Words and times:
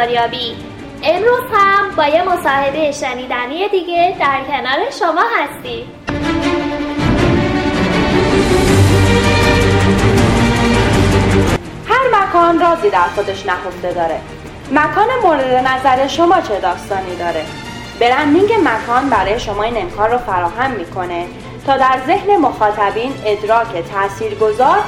بازاریابی 0.00 0.56
امروز 1.02 1.40
هم 1.52 1.96
با 1.96 2.06
یه 2.06 2.22
مصاحبه 2.22 2.92
شنیدنی 2.92 3.68
دیگه 3.68 4.16
در 4.20 4.40
کنار 4.48 4.90
شما 4.98 5.22
هستیم. 5.38 5.86
هر 11.88 12.22
مکان 12.22 12.60
رازی 12.60 12.90
در 12.90 12.98
خودش 13.14 13.46
نهفته 13.46 13.92
داره. 13.92 14.20
مکان 14.72 15.08
مورد 15.22 15.66
نظر 15.68 16.06
شما 16.06 16.40
چه 16.40 16.60
داستانی 16.60 17.16
داره؟ 17.16 17.44
برندینگ 18.00 18.52
مکان 18.64 19.10
برای 19.10 19.40
شما 19.40 19.62
این 19.62 19.76
امکان 19.76 20.10
رو 20.10 20.18
فراهم 20.18 20.70
می‌کنه 20.70 21.26
تا 21.66 21.76
در 21.76 21.98
ذهن 22.06 22.36
مخاطبین 22.36 23.12
ادراک 23.26 23.84
تاثیرگذار 23.92 24.78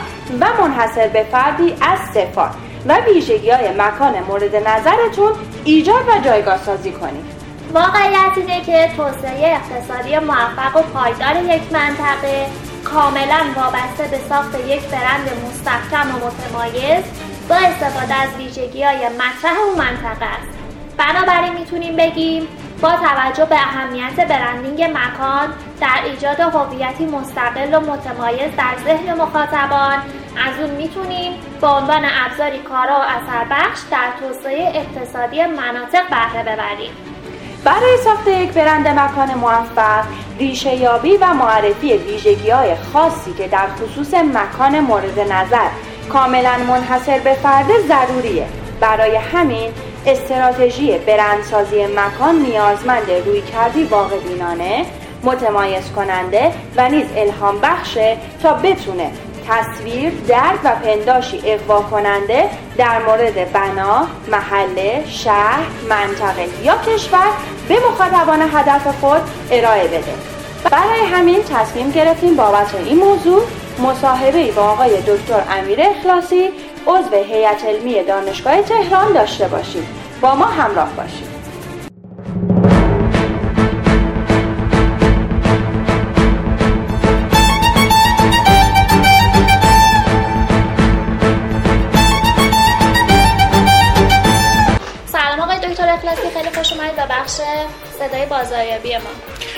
و 0.41 0.47
منحصر 0.63 1.09
به 1.09 1.27
فردی 1.33 1.75
از 1.81 1.99
صفات. 2.15 2.72
و 2.87 2.99
ویژگی 2.99 3.51
های 3.51 3.69
مکان 3.69 4.19
مورد 4.29 4.57
نظرتون 4.57 5.33
ایجاد 5.65 6.09
و 6.09 6.21
جایگاه 6.25 6.59
سازی 6.59 6.93
کنید. 6.93 7.43
واقعیت 7.73 8.33
اینه 8.37 8.61
که 8.61 8.91
توسعه 8.97 9.57
اقتصادی 9.57 10.19
موفق 10.19 10.77
و 10.77 10.83
پایدار 10.83 11.55
یک 11.55 11.73
منطقه 11.73 12.47
کاملا 12.85 13.41
وابسته 13.57 14.05
به 14.11 14.19
ساخت 14.29 14.55
یک 14.69 14.83
برند 14.83 15.31
مستحکم 15.47 16.09
و 16.11 16.27
متمایز 16.27 17.05
با 17.49 17.55
استفاده 17.55 18.15
از 18.15 18.29
ویژگی 18.39 18.83
های 18.83 19.09
مطرح 19.09 19.59
اون 19.67 19.79
منطقه 19.79 20.25
است. 20.25 20.59
بنابراین 20.99 21.53
می‌تونیم 21.53 21.97
بگیم 21.97 22.49
با 22.83 22.91
توجه 22.91 23.45
به 23.45 23.55
اهمیت 23.55 24.29
برندینگ 24.29 24.83
مکان 24.83 25.49
در 25.81 26.01
ایجاد 26.05 26.41
هویتی 26.41 27.07
مستقل 27.07 27.75
و 27.75 27.81
متمایز 27.81 28.57
در 28.57 28.85
ذهن 28.85 29.15
مخاطبان 29.15 29.99
از 30.37 30.61
اون 30.61 30.71
می‌تونیم 30.71 31.33
به 31.61 31.67
عنوان 31.67 32.05
ابزاری 32.05 32.59
کارا 32.59 32.95
و 32.95 33.03
اثر 33.03 33.45
بخش 33.51 33.81
در 33.91 34.09
توسعه 34.21 34.73
اقتصادی 34.75 35.47
مناطق 35.47 36.09
بهره 36.11 36.43
ببریم. 36.43 36.91
برای 37.65 37.97
ساخت 38.05 38.29
یک 38.29 38.53
برند 38.53 38.89
مکان 38.89 39.35
موفق 39.35 40.05
ریشه 40.39 40.75
یابی 40.75 41.17
و 41.17 41.35
معرفی 41.35 41.93
ویژگی 41.93 42.51
های 42.51 42.75
خاصی 42.93 43.33
که 43.33 43.49
در 43.49 43.67
خصوص 43.69 44.15
مکان 44.15 44.81
مورد 44.81 45.21
نظر 45.21 45.69
کاملا 46.13 46.59
منحصر 46.69 47.19
به 47.19 47.35
فرد 47.35 47.67
ضروریه. 47.89 48.47
برای 48.81 49.17
همین 49.17 49.71
استراتژی 50.07 50.99
برندسازی 50.99 51.87
مکان 51.87 52.35
نیازمند 52.35 53.11
روی 53.27 53.43
کردی 53.43 53.85
واقع 53.85 54.19
بینانه 54.19 54.87
متمایز 55.23 55.93
کننده 55.93 56.53
و 56.77 56.89
نیز 56.89 57.07
الهام 57.17 57.61
بخشه 57.61 58.17
تا 58.43 58.53
بتونه 58.53 59.11
تصویر، 59.49 60.13
درک 60.29 60.61
و 60.65 60.71
پنداشی 60.85 61.43
اقوا 61.45 61.81
کننده 61.81 62.51
در 62.77 63.03
مورد 63.03 63.53
بنا، 63.53 64.07
محله، 64.33 65.05
شهر، 65.09 65.63
منطقه 65.89 66.49
یا 66.63 66.75
کشور 66.87 67.29
به 67.69 67.77
مخاطبان 67.91 68.43
هدف 68.43 69.01
خود 69.01 69.21
ارائه 69.51 69.89
بده. 69.89 70.15
برای 70.71 71.01
همین 71.01 71.43
تصمیم 71.43 71.91
گرفتیم 71.91 72.37
بابت 72.37 72.75
این 72.75 72.99
موضوع 72.99 73.43
مصاحبه 73.79 74.53
با 74.53 74.63
آقای 74.63 75.01
دکتر 75.01 75.43
امیر 75.51 75.79
اخلاصی 75.81 76.51
عضو 76.87 77.17
هیئت 77.17 77.65
علمی 77.65 78.05
دانشگاه 78.05 78.63
تهران 78.63 79.13
داشته 79.13 79.49
باشید. 79.49 79.85
با 80.21 80.35
ما 80.35 80.47
همراه 80.47 80.89
باشید. 80.97 81.32
بخش 97.33 97.41
صدای 97.99 98.27
بازاریابی 98.27 98.97
ما. 98.97 99.03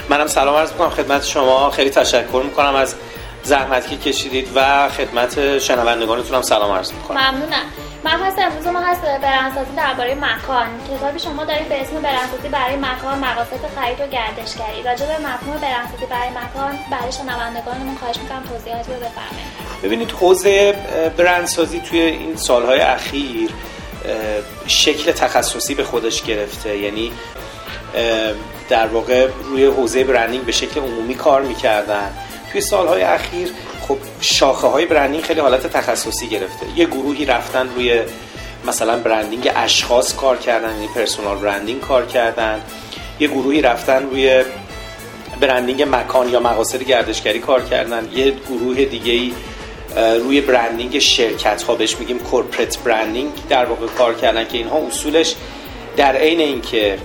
منم 0.08 0.26
سلام 0.26 0.56
عرض 0.56 0.72
می‌کنم 0.72 0.90
خدمت 0.90 1.24
شما. 1.24 1.70
خیلی 1.70 1.90
تشکر 1.90 2.42
می‌کنم 2.44 2.74
از 2.74 2.94
زحمتی 3.42 3.96
که 3.96 4.10
کشیدید 4.10 4.48
و 4.54 4.88
خدمت 4.88 5.58
شنوندگانتون 5.58 6.36
هم 6.36 6.42
سلام 6.42 6.72
عرض 6.72 6.92
می‌کنم. 6.92 7.20
ممنونم. 7.20 7.62
مبحث 8.04 8.38
امروز 8.38 8.66
ما 8.66 8.80
هست 8.80 9.00
برندسازی 9.00 9.70
درباره 9.76 10.14
مکان. 10.14 10.66
کتابی 10.96 11.18
شما 11.18 11.44
دارید 11.44 11.68
به 11.68 11.80
اسم 11.80 12.00
برندسازی 12.02 12.48
برای 12.48 12.76
مکان 12.76 13.18
مقاصد 13.18 13.60
خرید 13.76 14.00
و 14.00 14.06
گردشگری. 14.06 14.82
راجع 14.84 15.06
به 15.06 15.18
مفهوم 15.18 15.56
برندسازی 15.56 16.06
برای 16.06 16.28
مکان 16.28 16.78
برای 16.90 17.12
شنوندگانمون 17.12 17.96
خواهش 17.96 18.16
می‌کنم 18.16 18.42
توضیحاتی 18.42 18.92
رو 18.92 18.98
بفرمایید. 18.98 19.82
ببینید 19.82 20.10
حوزه 20.10 20.74
برندسازی 21.16 21.80
توی 21.80 22.00
این 22.00 22.36
سالهای 22.36 22.80
اخیر 22.80 23.50
شکل 24.66 25.12
تخصصی 25.12 25.74
به 25.74 25.84
خودش 25.84 26.22
گرفته. 26.22 26.78
یعنی 26.78 27.12
در 28.68 28.86
واقع 28.86 29.28
روی 29.44 29.64
حوزه 29.64 30.04
برندینگ 30.04 30.44
به 30.44 30.52
شکل 30.52 30.80
عمومی 30.80 31.14
کار 31.14 31.42
می‌کردن. 31.42 32.10
توی 32.52 32.60
سالهای 32.60 33.02
اخیر 33.02 33.48
خب 33.88 33.98
شاخه 34.20 34.66
های 34.66 34.86
برندینگ 34.86 35.24
خیلی 35.24 35.40
حالت 35.40 35.66
تخصصی 35.66 36.28
گرفته. 36.28 36.66
یه 36.76 36.84
گروهی 36.84 37.24
رفتن 37.24 37.68
روی 37.74 38.02
مثلا 38.66 38.98
برندینگ 38.98 39.50
اشخاص 39.56 40.14
کار 40.14 40.36
کردن 40.36 40.74
یعنی 40.74 40.88
پرسونال 40.88 41.36
برندینگ 41.36 41.80
کار 41.80 42.06
کردن. 42.06 42.60
یه 43.20 43.28
گروهی 43.28 43.62
رفتن 43.62 44.02
روی 44.02 44.44
برندینگ 45.40 45.82
مکان 45.82 46.28
یا 46.28 46.40
مقاصد 46.40 46.82
گردشگری 46.82 47.38
کار 47.38 47.64
کردن. 47.64 48.08
یه 48.14 48.30
گروه 48.30 48.84
دیگه 48.84 49.12
ای 49.12 49.32
روی 49.96 50.40
برندینگ 50.40 50.98
شرکت 50.98 51.62
ها 51.62 51.74
بهش 51.74 51.96
میگیم 51.96 52.18
کورپرات 52.18 52.78
برندینگ 52.78 53.32
در 53.48 53.64
واقع 53.64 53.86
کار 53.86 54.14
کردن 54.14 54.44
که 54.44 54.58
اینها 54.58 54.78
اصولش 54.78 55.34
در 55.96 56.16
عین 56.16 56.40
اینکه 56.40 56.98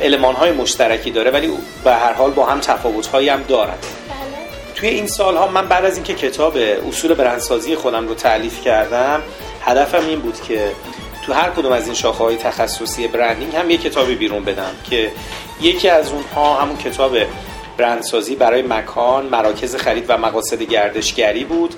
المان 0.00 0.34
های 0.34 0.52
مشترکی 0.52 1.10
داره 1.10 1.30
ولی 1.30 1.50
به 1.84 1.92
هر 1.92 2.12
حال 2.12 2.30
با 2.30 2.46
هم 2.46 2.60
تفاوت 2.60 3.06
هایی 3.06 3.28
هم 3.28 3.42
دارن. 3.42 3.74
توی 4.74 4.88
این 4.88 5.06
سال 5.06 5.36
ها 5.36 5.46
من 5.46 5.68
بعد 5.68 5.84
از 5.84 5.94
اینکه 5.94 6.14
کتاب 6.14 6.56
اصول 6.88 7.14
برندسازی 7.14 7.74
خودم 7.74 8.08
رو 8.08 8.14
تعلیف 8.14 8.64
کردم 8.64 9.22
هدفم 9.62 10.06
این 10.06 10.20
بود 10.20 10.40
که 10.40 10.72
تو 11.26 11.32
هر 11.32 11.50
کدوم 11.50 11.72
از 11.72 11.84
این 11.84 11.94
شاخه 11.94 12.24
های 12.24 12.36
تخصصی 12.36 13.08
برندینگ 13.08 13.56
هم 13.56 13.70
یه 13.70 13.76
کتابی 13.76 14.14
بیرون 14.14 14.44
بدم 14.44 14.70
که 14.90 15.12
یکی 15.60 15.88
از 15.88 16.12
اونها 16.12 16.54
همون 16.54 16.76
کتاب 16.76 17.16
برندسازی 17.78 18.36
برای 18.36 18.62
مکان 18.62 19.26
مراکز 19.26 19.76
خرید 19.76 20.04
و 20.08 20.18
مقاصد 20.18 20.62
گردشگری 20.62 21.44
بود. 21.44 21.74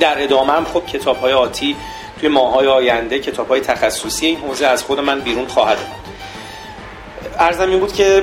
در 0.00 0.22
ادامه 0.22 0.52
هم 0.52 0.64
خب 0.64 0.86
کتاب 0.86 1.16
های 1.16 1.32
آتی 1.32 1.76
توی 2.20 2.28
ماهای 2.28 2.66
آینده 2.66 3.18
کتاب 3.18 3.48
های 3.48 3.60
تخصصی 3.60 4.26
این 4.26 4.38
حوزه 4.38 4.66
از 4.66 4.82
خود 4.82 5.00
من 5.00 5.20
بیرون 5.20 5.46
خواهد 5.46 5.78
عرضم 7.38 7.70
این 7.70 7.80
بود 7.80 7.92
که 7.92 8.22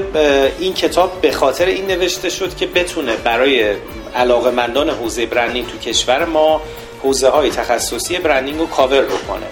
این 0.59 0.73
کتاب 0.73 1.21
به 1.21 1.31
خاطر 1.31 1.65
این 1.65 1.87
نوشته 1.87 2.29
شد 2.29 2.55
که 2.55 2.65
بتونه 2.65 3.15
برای 3.15 3.75
علاقمندان 4.15 4.89
حوزه 4.89 5.25
branding 5.25 5.67
تو 5.67 5.77
کشور 5.77 6.25
ما 6.25 6.61
حوزه 7.03 7.29
های 7.29 7.49
تخصصی 7.49 8.17
branding 8.17 8.59
رو 8.59 8.67
کاور 8.67 9.01
بکنه 9.01 9.47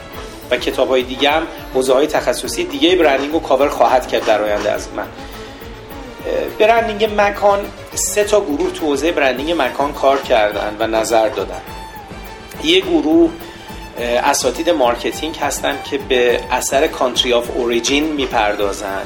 و 0.52 0.58
کتاب 0.58 0.90
های 0.90 1.04
دیگه 1.04 1.30
هم 1.30 1.48
حوزه 1.74 1.94
های 1.94 2.08
تخصصی 2.08 2.64
دیگه 2.64 2.96
branding 2.96 3.34
رو 3.34 3.40
کاور 3.40 3.70
خواهد 3.70 4.08
کرد 4.08 4.26
در 4.26 4.42
آینده 4.42 4.72
از 4.72 4.88
من. 4.96 5.08
branding 6.60 7.12
مکان 7.18 7.60
سه 7.94 8.24
تا 8.24 8.42
گروه 8.42 8.72
تو 8.72 8.86
حوزه 8.86 9.12
branding 9.12 9.62
مکان 9.62 9.94
کار 9.94 10.22
کردن 10.22 10.76
و 10.80 10.88
نظر 10.88 11.30
دادن. 11.30 11.62
یه 12.64 12.80
گروه 12.80 13.30
اساتید 14.24 14.70
marketing 14.70 15.36
هستن 15.36 15.76
که 15.90 15.98
به 15.98 16.40
اثر 16.52 16.88
country 16.88 17.34
of 17.34 17.50
origin 17.56 18.04
می‌پردازن. 18.04 19.02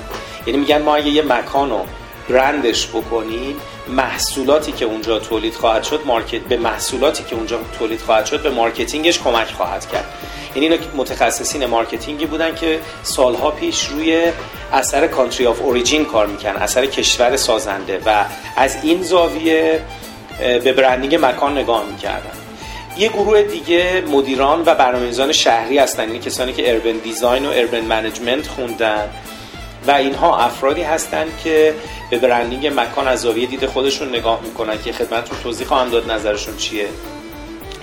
یعنی 0.45 0.59
میگن 0.59 0.81
ما 0.81 0.95
اگه 0.95 1.07
یه 1.07 1.21
مکان 1.21 1.69
رو 1.69 1.85
برندش 2.29 2.87
بکنیم 2.87 3.55
محصولاتی 3.87 4.71
که 4.71 4.85
اونجا 4.85 5.19
تولید 5.19 5.53
خواهد 5.53 5.83
شد 5.83 6.01
market 6.05 6.41
به 6.41 6.57
محصولاتی 6.57 7.23
که 7.23 7.35
اونجا 7.35 7.59
تولید 7.79 8.01
خواهد 8.01 8.25
شد 8.25 8.41
به 8.41 8.49
marketing 8.49 9.07
ش 9.07 9.19
کمک 9.19 9.47
خواهد 9.47 9.89
کرد. 9.89 10.05
یعنی 10.55 10.67
اینا 10.67 10.85
متخصصین 10.95 11.65
marketing 11.65 12.19
ی 12.19 12.25
بودن 12.25 12.55
که 12.55 12.79
سالها 13.03 13.51
پیش 13.51 13.85
روی 13.85 14.31
اثر 14.73 15.07
country 15.07 15.47
of 15.47 15.61
origin 15.61 16.05
کار 16.05 16.27
می‌کنن 16.27 16.55
اثر 16.55 16.85
کشور 16.85 17.37
سازنده 17.37 18.01
و 18.05 18.25
از 18.57 18.77
این 18.83 19.03
زاویه 19.03 19.81
به 20.39 20.73
branding 20.73 21.25
مکان 21.25 21.57
نگاه 21.57 21.85
می‌کردن. 21.91 22.31
یه 22.97 23.07
گروه 23.07 23.41
دیگه 23.41 24.03
مدیران 24.07 24.63
و 24.65 24.75
برنامه‌نویسان 24.75 25.31
شهری 25.31 25.77
هستن 25.77 26.07
یعنی 26.07 26.19
کسانی 26.19 26.53
که 26.53 26.73
urban 26.73 26.97
design 26.97 27.45
و 27.45 27.49
urban 27.49 27.81
management 27.81 28.47
خوندن. 28.47 29.09
و 29.87 29.91
اینها 29.91 30.37
افرادی 30.37 30.81
هستند 30.81 31.39
که 31.43 31.75
به 32.09 32.17
branding 32.17 32.67
مکان 32.67 33.07
از 33.07 33.21
زاویه 33.21 33.45
دید 33.45 33.65
خودشون 33.65 34.09
نگاه 34.09 34.41
می‌کنن 34.43 34.81
که 34.81 34.93
خدمتتون 34.93 35.37
توضیح 35.43 35.67
خواهم 35.67 35.89
داد 35.89 36.11
نظرشون 36.11 36.57
چیه. 36.57 36.87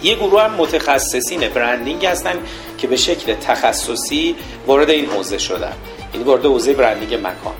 یه 0.02 0.14
گروه 0.14 0.42
هم 0.42 0.54
متخصصین 0.54 1.40
branding 1.48 2.06
هستن 2.06 2.38
که 2.78 2.86
به 2.86 2.96
شکل 2.96 3.34
تخصصی 3.34 4.36
وارد 4.66 4.90
این 4.90 5.06
حوزه 5.06 5.38
شدن. 5.38 5.72
یعنی 6.14 6.24
وارد 6.24 6.44
حوزه 6.46 6.72
branding 6.72 7.14
مکان. 7.14 7.54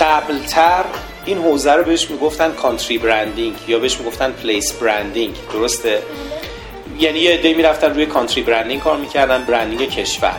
قبلتر 0.00 0.84
این 1.24 1.38
حوزه 1.38 1.72
رو 1.72 1.84
بهش 1.84 2.10
می‌گفتن 2.10 2.52
country 2.52 2.98
branding 2.98 3.54
یا 3.68 3.78
بهش 3.78 3.98
می‌گفتن 3.98 4.32
place 4.32 4.72
branding. 4.72 5.34
درسته؟ 5.52 6.02
یعنی 7.00 7.18
یه 7.18 7.30
عده 7.30 7.54
می‌رفتن 7.54 7.94
روی 7.94 8.06
country 8.06 8.42
branding 8.42 8.80
کار 8.80 8.96
می‌کردن 8.96 9.44
branding 9.44 9.90
کشور. 9.90 10.36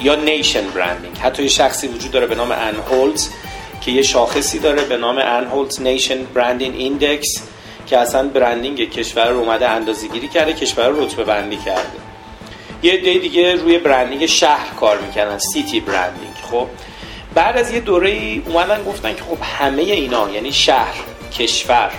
یا 0.00 0.14
nation 0.14 0.66
branding 0.66 1.16
حتی 1.16 1.42
یه 1.42 1.48
شخصی 1.48 1.88
وجود 1.88 2.10
داره 2.10 2.26
به 2.26 2.34
نام 2.34 2.52
Anholt 2.52 3.28
که 3.80 3.90
یه 3.90 4.02
شاخصی 4.02 4.58
داره 4.58 4.84
به 4.84 4.96
نام 4.96 5.18
Anholt 5.18 5.80
nation 5.80 6.24
branding 6.24 6.74
index 6.76 7.42
که 7.86 7.98
اصلا 7.98 8.28
branding 8.28 8.90
کشور 8.90 9.28
رو 9.28 9.38
اومده 9.38 9.68
اندازه 9.68 10.08
گیری 10.08 10.28
کرده 10.28 10.52
کشور 10.52 10.88
رو 10.88 11.04
رتبه 11.04 11.24
بندی 11.24 11.56
کرده. 11.56 11.98
یه 12.82 12.96
عده 12.96 13.18
دیگه 13.18 13.54
روی 13.54 13.78
branding 13.78 14.26
شهر 14.26 14.74
کار 14.80 14.98
می‌کنن 14.98 15.38
city 15.38 15.80
branding 15.80 16.34
خب. 16.50 16.66
بعد 17.34 17.56
از 17.56 17.72
یه 17.72 17.80
دوره 17.80 18.42
اومدن 18.46 18.84
گفتن 18.84 19.14
که 19.14 19.22
خب 19.22 19.38
همه 19.42 19.82
اینا 19.82 20.30
یعنی 20.30 20.52
شهر 20.52 20.94
کشور 21.38 21.90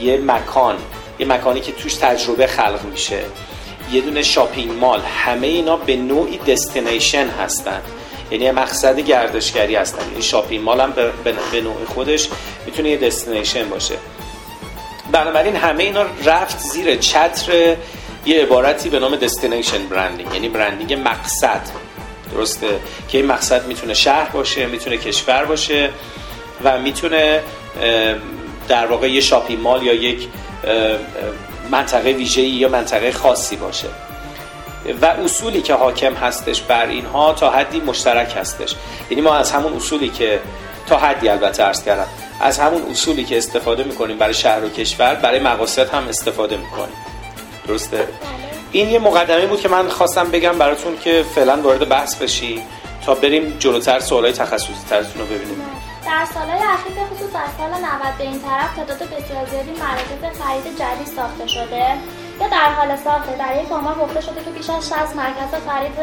یه 0.00 0.16
مکان 0.16 0.76
یه 1.18 1.26
مکانی 1.26 1.60
که 1.60 1.72
توش 1.72 1.94
تجربه 1.94 2.46
خلق 2.46 2.80
میشه. 2.90 3.20
یه 3.92 4.00
دونه 4.00 4.22
shopping 4.22 4.72
mall. 4.72 5.00
همه 5.00 5.46
اینا 5.46 5.76
به 5.76 5.96
نوعی 5.96 6.38
destination 6.38 7.28
هستن. 7.28 7.80
یعنی 8.30 8.50
مقصد 8.50 9.00
گردشگری 9.00 9.74
هستن. 9.74 10.10
یعنی 10.10 10.22
shopping 10.22 10.64
mall 10.64 10.80
هم 10.80 10.92
به 11.24 11.60
نوع 11.60 11.84
خودش 11.84 12.28
می‌تونه 12.66 12.90
یه 12.90 12.96
destination 12.96 13.68
باشه. 13.68 13.94
بنابراین 15.12 15.56
همه 15.56 15.84
اینا 15.84 16.06
رفت 16.24 16.58
زیر 16.58 16.96
چتر 16.96 17.76
یه 18.26 18.42
عبارتی 18.42 18.88
به 18.88 18.98
نام 18.98 19.16
دستینیشن 19.16 19.86
برندینگ. 19.86 20.34
یعنی 20.34 20.48
برندینگ 20.48 21.00
مقصد. 21.08 21.60
درسته؟ 22.32 22.68
که 23.08 23.18
این 23.18 23.26
مقصد 23.26 23.66
می‌تونه 23.66 23.94
شهر 23.94 24.30
باشه 24.30 24.66
می‌تونه 24.66 24.96
کشور 24.96 25.44
باشه 25.44 25.90
و 26.64 26.78
می‌تونه 26.78 27.42
در 28.68 28.86
واقع 28.86 29.10
یه 29.10 29.20
شاپینگ 29.20 29.60
مال 29.60 29.82
یا 29.82 29.94
یک 29.94 30.28
منطقه 31.70 32.10
ویژه‌ای 32.12 32.48
یا 32.48 32.68
منطقه 32.68 33.12
خاصی 33.12 33.56
باشه. 33.56 33.88
و 35.02 35.06
اصولی 35.06 35.62
که 35.62 35.74
حاکم 35.74 36.14
هستش 36.14 36.60
بر 36.60 36.86
اینها 36.86 37.32
تا 37.32 37.50
حدی 37.50 37.80
مشترک 37.80 38.36
هستش. 38.36 38.74
یعنی 39.10 39.22
ما 39.22 39.34
از 39.34 39.52
همون 39.52 39.72
اصولی 39.72 40.08
که 40.08 40.40
تا 40.86 40.98
حدی 40.98 41.28
البته 41.28 41.64
ارز 41.64 41.84
کردم 41.84 42.06
از 42.40 42.58
همون 42.58 42.82
اصولی 42.82 43.24
که 43.24 43.38
استفاده 43.38 43.84
می‌کنیم 43.84 44.18
برای 44.18 44.34
شهر 44.34 44.64
و 44.64 44.68
کشور 44.68 45.14
برای 45.14 45.40
مقاصد 45.40 45.88
هم 45.90 46.08
استفاده 46.08 46.56
می‌کنیم. 46.56 46.96
درسته؟ 47.68 48.08
این 48.72 48.90
یه 48.90 48.98
مقدمه 48.98 49.46
بود 49.46 49.60
که 49.60 49.68
من 49.68 49.88
خواستم 49.88 50.30
بگم 50.30 50.58
براتون 50.58 50.98
که 50.98 51.24
فعلا 51.34 51.56
وارد 51.56 51.88
بحث 51.88 52.14
بشی 52.14 52.62
تا 53.06 53.14
بریم 53.14 53.56
جلوتر 53.58 54.00
سوالای 54.00 54.32
تخصصی 54.32 54.72
ترتون 54.90 55.20
رو 55.20 55.26
ببینیم. 55.26 55.62
در 56.06 56.24
سالهای 56.34 56.62
اخیر 56.74 56.92
به 56.94 57.04
خصوص 57.10 57.34
از 57.44 57.50
سال 57.58 57.70
90 57.70 58.18
به 58.18 58.24
این 58.24 58.40
طرف 58.42 58.76
تعداد 58.76 58.98
بسیار 58.98 59.46
زیادی 59.46 59.70
مراکز 59.70 60.22
خرید 60.40 60.66
جدید 60.80 61.06
ساخته 61.16 61.46
شده 61.46 61.86
یا 62.40 62.48
در 62.48 62.70
حال 62.76 62.96
ساخته. 62.96 63.36
در 63.36 63.62
یک 63.62 63.72
آمار 63.72 63.94
گفته 63.94 64.20
شده 64.20 64.44
که 64.44 64.50
بیش 64.50 64.70
از 64.70 64.88
60 64.88 65.16
مرکز 65.16 65.50
خرید 65.68 65.96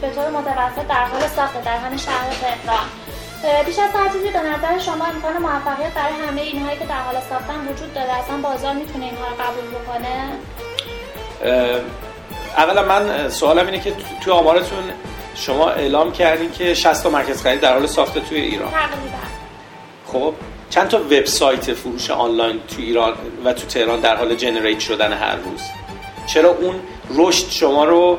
به 0.00 0.10
طور 0.14 0.30
متوسط 0.30 0.86
در 0.88 1.04
حال 1.04 1.20
ساخته 1.36 1.60
در 1.60 1.76
همین 1.76 1.98
شهر 1.98 2.30
تهران. 2.42 2.86
بیش 3.66 3.78
از 3.78 3.90
هر 3.94 4.08
چیزی 4.08 4.30
به 4.30 4.40
نظر 4.40 4.78
شما 4.78 5.04
امکان 5.04 5.36
موفقیت 5.42 5.94
برای 5.94 6.14
همه 6.28 6.40
اینهایی 6.40 6.78
که 6.78 6.86
در 6.86 7.00
حال 7.00 7.14
ساختن 7.30 7.68
وجود 7.68 7.94
داره 7.94 8.12
اصلا 8.12 8.36
بازار 8.36 8.72
می‌تونه 8.74 9.04
اینها 9.04 9.24
رو 9.28 9.34
قبول 9.34 9.66
بکنه؟ 9.76 10.32
اولا 12.56 12.82
من 12.82 13.28
سوالم 13.30 13.66
اینه 13.66 13.80
که 13.80 13.92
توی 14.20 14.32
آمارتون 14.32 14.84
شما 15.34 15.70
اعلام 15.70 16.12
کردین 16.12 16.52
که 16.52 16.74
60 16.74 17.02
تا 17.02 17.10
مرکز 17.10 17.42
خرید 17.42 17.60
در 17.60 17.72
حال 17.72 17.86
ساخته 17.86 18.20
توی 18.20 18.40
ایران. 18.40 18.70
تقریبا. 18.70 19.23
خب 20.14 20.34
چند 20.70 20.88
تا 20.88 20.98
وبسایت 20.98 21.72
فروش 21.72 22.10
آنلاین 22.10 22.60
تو 22.68 22.82
ایران 22.82 23.14
و 23.44 23.52
تو 23.52 23.66
تهران 23.66 24.00
در 24.00 24.16
حال 24.16 24.34
جنریت 24.34 24.80
شدن 24.80 25.12
هر 25.12 25.36
روز؟ 25.36 25.60
چرا 26.26 26.50
اون 26.50 26.74
رشد 27.14 27.50
شما 27.50 27.84
رو 27.84 28.18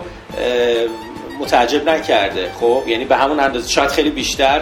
متعجب 1.40 1.90
نکرده؟ 1.90 2.52
خب 2.60 2.84
یعنی 2.88 3.06
به 3.06 3.16
همون 3.16 3.40
اندازه 3.40 3.70
شاید 3.70 3.90
خیلی 3.90 4.10
بیشتر. 4.10 4.62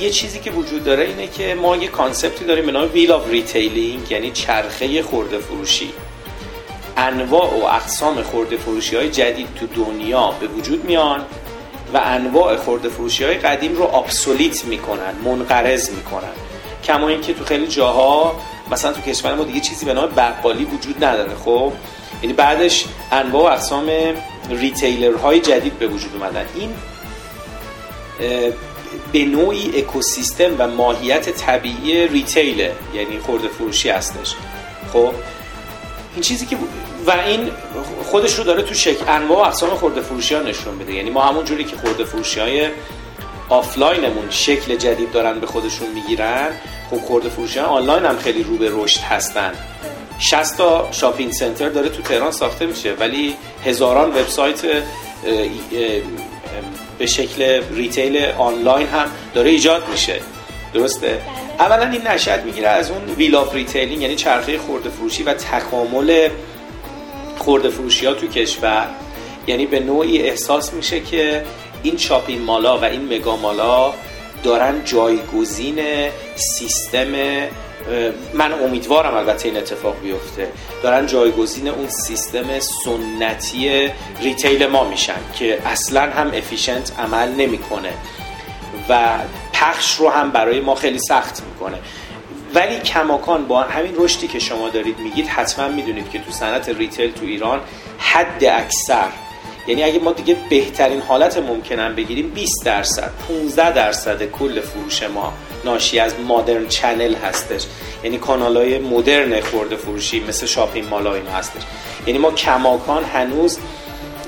یه 0.00 0.10
چیزی 0.10 0.40
که 0.40 0.50
وجود 0.50 0.84
داره 0.84 1.04
اینه 1.04 1.26
که 1.26 1.54
ما 1.54 1.76
یه 1.76 1.88
concept 1.88 2.37
ی 2.37 2.44
داریم 2.44 2.66
به 2.66 2.72
نام 2.72 2.90
wheel 2.92 3.12
of 3.12 3.30
retailing 3.30 4.10
یعنی 4.10 4.30
چرخه 4.30 5.02
خورده 5.02 5.38
فروشی. 5.38 5.92
انواع 6.96 7.60
و 7.60 7.64
اقسام 7.64 8.22
خورده 8.22 8.56
فروشی 8.56 8.96
های 8.96 9.10
جدید 9.10 9.48
تو 9.54 9.66
دنیا 9.66 10.34
به 10.40 10.46
وجود 10.46 10.84
میان. 10.84 11.26
و 11.94 12.00
انواع 12.04 12.56
خورده 12.56 12.88
فروشی 12.88 13.24
های 13.24 13.34
قدیم 13.34 13.76
رو 13.76 13.82
obsolete 13.82 14.64
می‌کنن 14.64 15.14
منقرض 15.24 15.90
می‌کنن. 15.90 16.32
کما 16.84 17.08
اینکه 17.08 17.34
تو 17.34 17.44
خیلی 17.44 17.66
جاها 17.66 18.40
مثلا 18.70 18.92
تو 18.92 19.00
کشور 19.00 19.34
ما 19.34 19.44
دیگه 19.44 19.60
چیزی 19.60 19.86
به 19.86 19.94
نام 19.94 20.08
بقالی 20.16 20.64
وجود 20.64 21.04
نداره 21.04 21.34
خب؟ 21.44 21.72
یعنی 22.22 22.32
بعدش 22.32 22.84
انواع 23.12 23.50
و 23.50 23.52
اقسام 23.52 23.90
retailer 24.50 25.16
های 25.16 25.40
جدید 25.40 25.78
به 25.78 25.86
وجود 25.86 26.10
اومدن. 26.14 26.46
این 26.54 26.70
به 29.12 29.24
نوعی 29.24 29.78
اکوسیستم 29.78 30.50
و 30.58 30.68
ماهیت 30.68 31.30
طبیعی 31.30 32.08
retail 32.08 32.63
ه 32.63 32.72
یعنی 32.94 33.18
خورده 33.18 33.48
فروشی 33.48 33.88
هستش. 33.88 34.34
خب؟ 34.92 35.12
این 36.14 36.22
چیزی 36.22 36.46
که 36.46 36.56
و 37.08 37.10
این 37.10 37.50
خودش 38.04 38.34
رو 38.34 38.44
داره 38.44 38.62
تو 38.62 38.74
شکل 38.74 39.04
انواع 39.08 39.38
و 39.38 39.42
اقسام 39.42 39.70
خورده 39.70 40.00
فروشی 40.00 40.34
ها 40.34 40.42
نشون 40.42 40.74
میده. 40.74 40.94
یعنی 40.94 41.10
ما 41.10 41.22
همون 41.22 41.44
جوری 41.44 41.64
که 41.64 41.76
خورده 41.76 42.04
فروشی 42.04 42.40
های 42.40 42.68
آفلاینمون 43.48 44.30
شکل 44.30 44.76
جدید 44.76 45.12
دارن 45.12 45.40
به 45.40 45.46
خودشون 45.46 45.88
می‌گیرن 45.94 46.50
خب 46.90 46.96
خورده 46.96 47.28
فروشی 47.28 47.58
آنلاین 47.58 48.04
هم 48.04 48.18
خیلی 48.18 48.42
رو 48.42 48.56
به 48.56 48.70
رشد 48.72 49.00
هستن. 49.00 49.52
60 50.18 50.56
تا 50.56 50.88
shopping 50.92 51.32
center 51.32 51.68
داره 51.68 51.88
تو 51.88 52.02
تهران 52.02 52.30
ساخته 52.30 52.66
میشه 52.66 52.92
ولی 53.00 53.34
هزاران 53.64 54.10
وبسایت 54.10 54.62
به 56.98 57.06
شکل 57.06 57.62
retail 57.74 58.26
آنلاین 58.38 58.86
هم 58.86 59.06
داره 59.34 59.50
ایجاد 59.50 59.88
میشه. 59.88 60.20
درسته؟ 60.74 61.20
اولا 61.58 61.90
این 61.90 62.02
نشأت 62.06 62.44
می‌گیره 62.44 62.68
از 62.68 62.90
اون 62.90 63.04
wheel 63.04 63.36
retailing 63.52 64.02
یعنی 64.02 64.16
چرخه 64.16 64.58
خورده 64.58 64.90
فروشی 64.90 65.22
و 65.22 65.34
تکامل 65.34 66.28
خورده 67.48 67.68
فروشی 67.68 68.06
ها 68.06 68.14
تو 68.14 68.26
کشور 68.26 68.88
یعنی 69.46 69.66
به 69.66 69.80
نوعی 69.80 70.22
احساس 70.22 70.72
میشه 70.72 71.00
که 71.00 71.44
این 71.82 71.96
shopping 71.96 72.44
mall 72.44 72.71
ا 72.71 72.78
و 72.78 72.84
این 72.84 73.14
mega 73.14 73.36
mall 73.36 73.81
ا 73.81 73.92
دارن 74.42 74.84
جایگزین 74.84 75.80
سیستم 76.34 77.12
من 78.34 78.52
امیدوارم 78.64 79.14
البته 79.14 79.48
این 79.48 79.56
اتفاق 79.58 80.00
بیفته 80.02 80.48
دارن 80.82 81.06
جایگزین 81.06 81.68
اون 81.68 81.88
سیستم 81.88 82.44
سنتی 82.58 83.90
retail 84.22 84.66
ما 84.66 84.84
میشن 84.84 85.20
که 85.38 85.58
اصلا 85.66 86.02
هم 86.02 86.30
efficient 86.34 86.92
عمل 86.98 87.28
نمی‌کنه 87.28 87.92
و 88.88 89.18
پخش 89.52 89.94
رو 89.94 90.08
هم 90.08 90.30
برای 90.30 90.60
ما 90.60 90.74
خیلی 90.74 90.98
سخت 90.98 91.42
می‌کنه. 91.42 91.78
ولی 92.58 92.80
کماکان 92.80 93.46
با 93.46 93.62
همین 93.62 93.94
رشدی 93.98 94.28
که 94.28 94.38
شما 94.38 94.68
دارید 94.68 94.98
میگید 94.98 95.26
حتما 95.26 95.68
می‌دونید 95.68 96.10
که 96.10 96.18
تو 96.18 96.30
صنعت 96.30 96.68
retail 96.68 97.12
تو 97.12 97.24
ایران 97.24 97.60
حد 97.98 98.44
اکثر 98.44 99.08
یعنی 99.66 99.82
اگه 99.82 99.98
ما 99.98 100.12
دیگه 100.12 100.36
بهترین 100.50 101.00
حالت 101.00 101.38
ممکنم 101.38 101.94
بگیریم 101.94 102.30
20 102.30 102.64
درصد 102.64 103.10
15 103.28 103.72
درصد 103.72 104.30
کل 104.30 104.60
فروش 104.60 105.02
ما 105.02 105.32
ناشی 105.64 105.98
از 105.98 106.14
modern 106.20 106.66
channel 106.68 107.14
هستش. 107.14 107.66
یعنی 108.04 108.18
کانال 108.18 108.56
های 108.56 108.78
مدرن 108.78 109.40
خورده 109.40 109.76
فروشی 109.76 110.20
مثل 110.20 110.46
shopping 110.46 110.88
mall 110.88 111.06
اینا 111.06 111.30
هستش. 111.30 111.62
یعنی 112.06 112.18
ما 112.18 112.30
کماکان 112.30 113.04
هنوز 113.04 113.58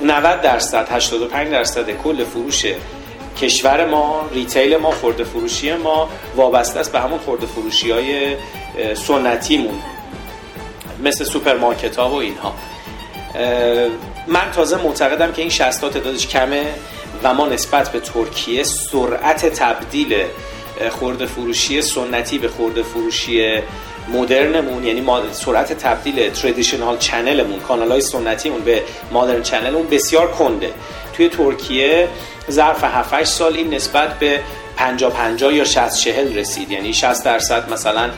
90 0.03 0.41
درصد 0.41 0.87
85 0.91 1.51
درصد 1.51 1.91
کل 1.91 2.23
فروش 2.23 2.65
کشور 3.37 3.85
ما 3.85 4.29
retail 4.33 4.77
ما 4.77 4.91
خورده 4.91 5.23
فروشی 5.23 5.73
ما 5.73 6.09
وابسته 6.35 6.79
است 6.79 6.91
به 6.91 6.99
همون 6.99 7.19
خورده 7.19 7.45
فروشی 7.45 7.91
های 7.91 8.35
سنتیمون 8.95 9.79
مثل 11.03 11.25
سوپرمارکت 11.25 11.95
ها 11.95 12.09
و 12.09 12.13
اینها. 12.13 12.53
من 14.27 14.51
تازه 14.51 14.77
معتقدم 14.83 15.31
که 15.31 15.41
این 15.41 15.51
60 15.51 15.81
تعدادش 15.89 16.27
کمه 16.27 16.63
و 17.23 17.33
ما 17.33 17.47
نسبت 17.47 17.89
به 17.89 17.99
ترکیه 17.99 18.63
سرعت 18.63 19.45
تبدیل 19.45 20.15
خورده 20.89 21.25
فروشی 21.25 21.81
سنتی 21.81 22.37
به 22.37 22.47
خورده 22.47 22.83
فروشی 22.83 23.59
مدرنمون 24.13 24.83
یعنی 24.83 25.05
سرعت 25.31 25.73
تبدیل 25.73 26.29
traditional 26.29 26.97
channel 26.97 27.40
مون 27.40 27.59
کانال 27.59 27.91
های 27.91 28.01
سنتیمون 28.01 28.61
به 28.61 28.83
modern 29.11 29.41
channel 29.41 29.73
مون 29.73 29.87
بسیار 29.87 30.31
کنده. 30.31 30.73
توی 31.13 31.29
ترکیه 31.29 32.07
ظرف 32.49 32.83
7 32.83 33.23
سال 33.23 33.55
این 33.55 33.73
نسبت 33.73 34.19
به 34.19 34.39
50 34.77 35.11
50 35.11 35.53
یا 35.53 35.63
60 35.63 35.95
40 35.95 36.37
رسید. 36.37 36.71
یعنی 36.71 36.93
60 36.93 37.25
درصد 37.25 37.73
مثلا 37.73 38.09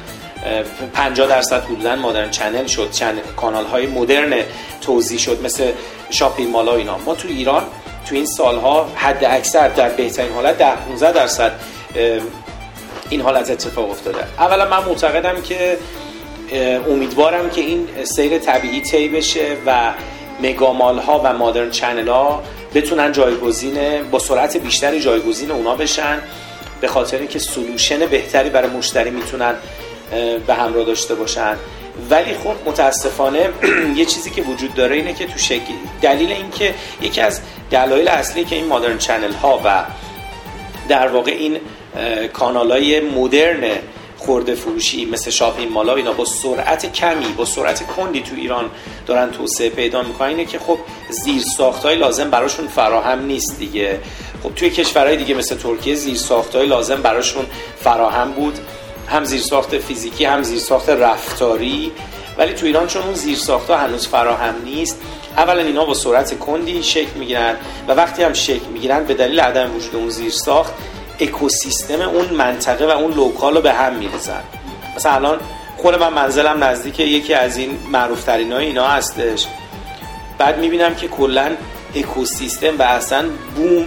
50 0.94 1.28
درصد 1.28 1.64
حدودا 1.64 1.96
modern 1.96 2.30
channel 2.30 2.68
شد 2.68 2.92
چند 2.92 3.22
کانال 3.38 3.66
های 3.66 3.88
مدرن 3.88 4.34
توضیح 4.82 5.20
شد 5.20 5.42
مثل 5.44 5.72
shopping 6.10 6.50
mall 6.50 6.70
ا 6.70 6.76
اینا. 6.76 6.98
ما 6.98 7.16
تو 7.16 7.28
ایران 7.28 7.64
تو 8.10 8.16
این 8.16 8.26
سالها 8.26 8.90
حد 8.96 9.26
اکثر 9.26 9.68
در 9.68 9.90
بهترین 9.90 10.34
حالت 10.34 10.58
در 10.58 10.76
15 10.76 11.12
درصد 11.12 11.52
این 13.10 13.22
حالت 13.22 13.52
اتفاق 13.52 13.92
افتاده. 13.92 14.24
اولا 14.40 14.66
من 14.70 14.84
معتقدم 14.84 15.42
که 15.42 15.78
امیدوارم 16.90 17.50
که 17.50 17.62
این 17.62 17.88
سیر 18.04 18.38
طبیعی 18.38 18.82
طی 18.82 19.08
بشه 19.08 19.58
و 19.66 19.94
mega 20.42 20.71
mall 20.71 21.00
ها 21.00 21.22
و 21.24 21.34
modern 21.34 21.70
channel 21.70 22.08
ها 22.08 22.44
بتونن 22.76 23.12
جایگزین 23.12 24.04
با 24.12 24.20
سرعت 24.20 24.58
بیشتری 24.58 25.00
جایگزین 25.00 25.52
اونا 25.52 25.76
بشن 25.76 26.20
به 26.82 26.88
خاطر 26.88 27.18
اینکه 27.18 27.40
سلوشن 27.40 28.06
بهتری 28.06 28.50
برای 28.50 28.70
مشتری 28.70 29.10
می‌تونن 29.10 29.56
به 30.48 30.54
همراه 30.54 30.86
داشته 30.86 31.16
باشن. 31.16 31.56
ولی 32.10 32.34
خب 32.34 32.56
متاسفانه 32.66 33.50
یه 34.00 34.06
چیزی 34.06 34.30
که 34.30 34.42
وجود 34.42 34.74
داره 34.74 34.96
اینه 34.96 35.14
که 35.14 35.26
تو 35.26 35.40
شکل 35.40 35.74
دلیل 36.02 36.32
اینکه 36.32 36.74
یکی 37.02 37.22
از 37.22 37.42
دلایل 37.72 38.08
اصلی 38.08 38.44
که 38.44 38.56
این 38.56 38.66
مادرن 38.66 38.98
چنل 38.98 39.34
ها 39.34 39.62
و 39.66 39.84
در 40.90 41.08
واقع 41.08 41.32
این 41.32 41.58
کانال 42.34 42.72
های 42.72 43.00
مدرن 43.00 43.64
خورده 44.26 44.56
فروشی 44.56 45.06
مثل 45.06 45.32
شاپین 45.32 45.70
مالا 45.70 45.96
اینا 45.96 46.14
با 46.14 46.26
سرعت 46.26 46.94
کمی 46.94 47.26
با 47.38 47.46
سرعت 47.46 47.88
کندی 47.88 48.22
تو 48.22 48.36
ایران 48.36 48.72
دارن 49.08 49.32
توسعه 49.32 49.70
پیدا 49.70 50.02
می‌کنن. 50.04 50.28
اینه 50.28 50.46
که 50.46 50.60
خب 50.60 50.78
زیر 51.10 51.44
های 51.84 51.96
لازم 51.96 52.30
براشون 52.30 52.68
فراهم 52.68 53.26
نیست 53.26 53.60
دیگه. 53.60 54.00
خب 54.44 54.56
توی 54.56 54.70
کشورهای 54.70 55.18
دیگه 55.18 55.36
مثل 55.36 55.56
ترکیه 55.56 55.96
زیر 55.96 56.18
های 56.54 56.68
لازم 56.68 57.02
براشون 57.02 57.46
فراهم 57.80 58.32
بود. 58.32 58.60
هم 59.08 59.24
زیر 59.24 59.42
ساخت 59.42 59.78
فیزیکی 59.78 60.26
هم 60.26 60.44
زیر 60.44 60.60
ساخت 60.60 60.90
رفتاری. 60.90 61.92
ولی 62.38 62.54
تو 62.54 62.66
ایران 62.66 62.88
چون 62.88 63.04
اون 63.04 63.14
زیر 63.14 63.38
ها 63.70 63.78
هنوز 63.78 64.08
فراهم 64.08 64.56
نیست 64.66 65.00
اولا 65.38 65.62
اینا 65.62 65.86
با 65.86 65.94
سرعت 65.94 66.40
کندی 66.40 66.84
شکل 66.84 67.20
می‌گیرن 67.20 67.56
و 67.88 67.92
وقتی 67.92 68.24
هم 68.24 68.34
شکل 68.34 68.66
می‌گیرن 68.74 69.04
به 69.04 69.14
دلیل 69.14 69.40
عدم 69.40 69.76
وجود 69.76 69.96
اون 69.96 70.10
زیر 70.10 70.32
ساخت 70.32 70.74
اکوسیستم 71.24 72.02
اون 72.02 72.26
منطقه 72.26 72.86
و 72.86 72.90
اون 72.90 73.14
لوکال 73.14 73.56
رو 73.56 73.62
به 73.62 73.74
هم 73.74 73.94
میریزن. 73.94 74.44
مثلا 74.96 75.12
الان 75.12 75.40
خود 75.78 75.96
من 75.96 76.14
منزلم 76.14 76.64
نزدیک 76.64 77.00
یکی 77.00 77.34
از 77.34 77.58
این 77.58 77.80
معروف 77.92 78.24
ترین 78.24 78.52
های 78.52 78.66
اینا 78.66 78.88
هستش. 78.88 79.46
بعد 80.38 80.60
می‌بینم 80.60 80.96
که 80.96 81.08
کلا 81.08 81.52
اکوسیستم 81.96 82.78
و 82.80 82.84
اصلا 82.84 83.26
بوم 83.56 83.86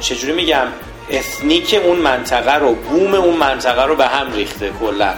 چجوری 0.00 0.32
میگم 0.32 0.66
اثنیک 1.10 1.80
اون 1.84 1.96
منطقه 1.96 2.54
رو 2.54 2.74
بوم 2.74 3.14
اون 3.14 3.36
منطقه 3.36 3.84
رو 3.84 3.96
به 3.96 4.06
هم 4.06 4.32
ریخته 4.32 4.72
کلا 4.80 5.14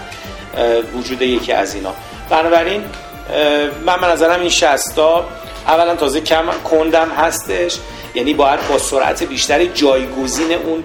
وجود 0.94 1.22
یکی 1.22 1.52
از 1.52 1.74
اینا. 1.74 1.94
بنابراین 2.30 2.84
من 3.86 4.00
من 4.00 4.10
نظرم 4.10 4.40
این 4.40 4.48
شستا 4.48 5.24
اولا 5.66 5.96
تازه 5.96 6.20
کم 6.20 6.44
کندم 6.70 7.10
هستش. 7.10 7.78
یعنی 8.14 8.34
باید 8.34 8.68
با 8.68 8.78
سرعت 8.78 9.22
بیشتری 9.22 9.68
جایگزین 9.68 10.52
اون 10.52 10.84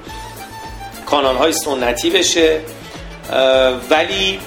کانال 1.11 1.35
های 1.35 1.53
سنتی 1.53 2.09
بشه 2.09 2.59
ولی 3.89 4.39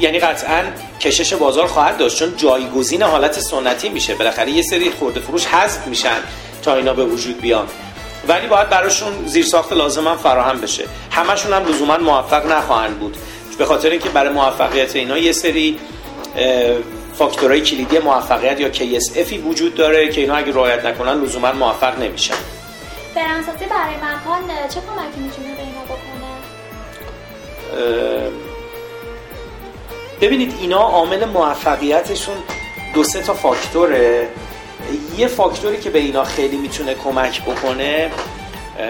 یعنی 0.00 0.18
قطعا 0.18 0.62
کشش 1.00 1.34
بازار 1.34 1.66
خواهد 1.66 1.96
داشت 1.96 2.18
چون 2.18 2.36
جایگزین 2.36 3.02
حالت 3.02 3.40
سنتی 3.40 3.88
میشه. 3.88 4.14
بالاخره 4.14 4.50
یه 4.50 4.62
سری 4.62 4.90
خورده 4.90 5.20
فروش 5.20 5.46
حذف 5.46 5.86
میشن 5.86 6.16
تا 6.62 6.74
اینا 6.74 6.94
به 6.94 7.04
وجود 7.04 7.40
بیان. 7.40 7.66
ولی 8.28 8.46
باید 8.46 8.68
براشون 8.68 9.26
زیرساخت 9.26 9.72
لازم 9.72 10.08
هم 10.08 10.16
فراهم 10.16 10.60
بشه. 10.60 10.84
همشون 11.10 11.52
هم 11.52 11.64
لزوما 11.64 11.98
موفق 11.98 12.52
نخواهند 12.52 12.98
بود. 12.98 13.16
به 13.58 13.64
خاطر 13.64 13.90
اینکه 13.90 14.08
برای 14.08 14.32
موفقیت 14.32 14.96
اینا 14.96 15.18
یه 15.18 15.32
سری 15.32 15.78
فاکتورهای 17.18 17.60
کلیدی 17.60 17.98
موفقیت 17.98 18.60
یا 18.60 18.72
KSFی 18.72 19.46
وجود 19.46 19.74
داره 19.74 20.08
که 20.08 20.20
اینا 20.20 20.34
اگه 20.34 20.52
رعایت 20.52 20.84
نکنن 20.84 21.22
لزوما 21.22 21.52
موفق 21.52 21.98
نمیشن. 21.98 22.34
برنامه‌سازی 23.14 23.64
برای 23.64 23.96
مکان 23.96 24.68
چه 24.68 24.80
کمکی 24.80 25.20
می‌تونه 25.20 25.53
ببینید 30.20 30.54
اینا 30.60 30.78
عامل 30.78 31.24
موفقیتشون 31.24 32.36
دو 32.94 33.04
سه 33.04 33.22
تا 33.22 33.34
فاکتوره 33.34 34.28
یه 35.18 35.26
فاکتوری 35.26 35.76
که 35.76 35.90
به 35.90 35.98
اینا 35.98 36.24
خیلی 36.24 36.56
می‌تونه 36.56 36.94
کمک 36.94 37.42
بکنه 37.42 38.10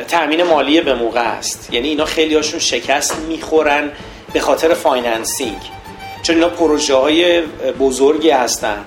تأمین 0.09 0.43
مالی 0.43 0.81
به 0.81 0.95
موقع 0.95 1.21
است 1.21 1.69
یعنی 1.73 1.89
اینا 1.89 2.05
خیلی 2.05 2.35
هاشون 2.35 2.61
شکست 2.61 3.17
می‌خورن 3.17 3.93
به 4.33 4.41
خاطر 4.41 4.75
financing 4.75 5.61
چون 6.23 6.35
اینا 6.35 6.49
پروژه 6.49 6.95
های 6.95 7.41
بزرگی 7.81 8.31
هستن 8.31 8.85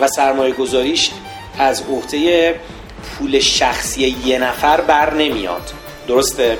و 0.00 0.08
سرمایه 0.08 0.54
گذاریش 0.54 1.10
از 1.58 1.82
عهده 1.90 2.60
پول 3.18 3.38
شخصی 3.38 4.16
یه 4.24 4.38
نفر 4.38 4.80
بر 4.80 5.14
نمیاد 5.14 5.72
درسته؟ 6.08 6.48
بله. 6.48 6.58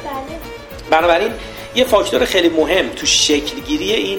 بنابراین 0.90 1.33
یه 1.76 1.85
فاکتور 1.85 2.25
خیلی 2.25 2.49
مهم 2.49 2.88
تو 2.88 3.06
شکلگیری 3.06 3.92
این 3.92 4.18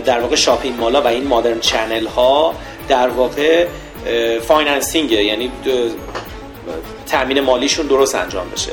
در 0.00 0.20
واقع 0.20 0.36
shopping 0.36 0.76
mall 0.76 0.97
ا 0.97 1.02
و 1.02 1.06
این 1.06 1.26
modern 1.26 1.60
channel 1.60 2.06
ها 2.06 2.54
در 2.88 3.08
واقع 3.08 3.66
financing 4.42 5.10
یعنی 5.10 5.50
تامین 7.06 7.40
مالیشون 7.40 7.86
درست 7.86 8.14
انجام 8.14 8.50
بشه. 8.50 8.72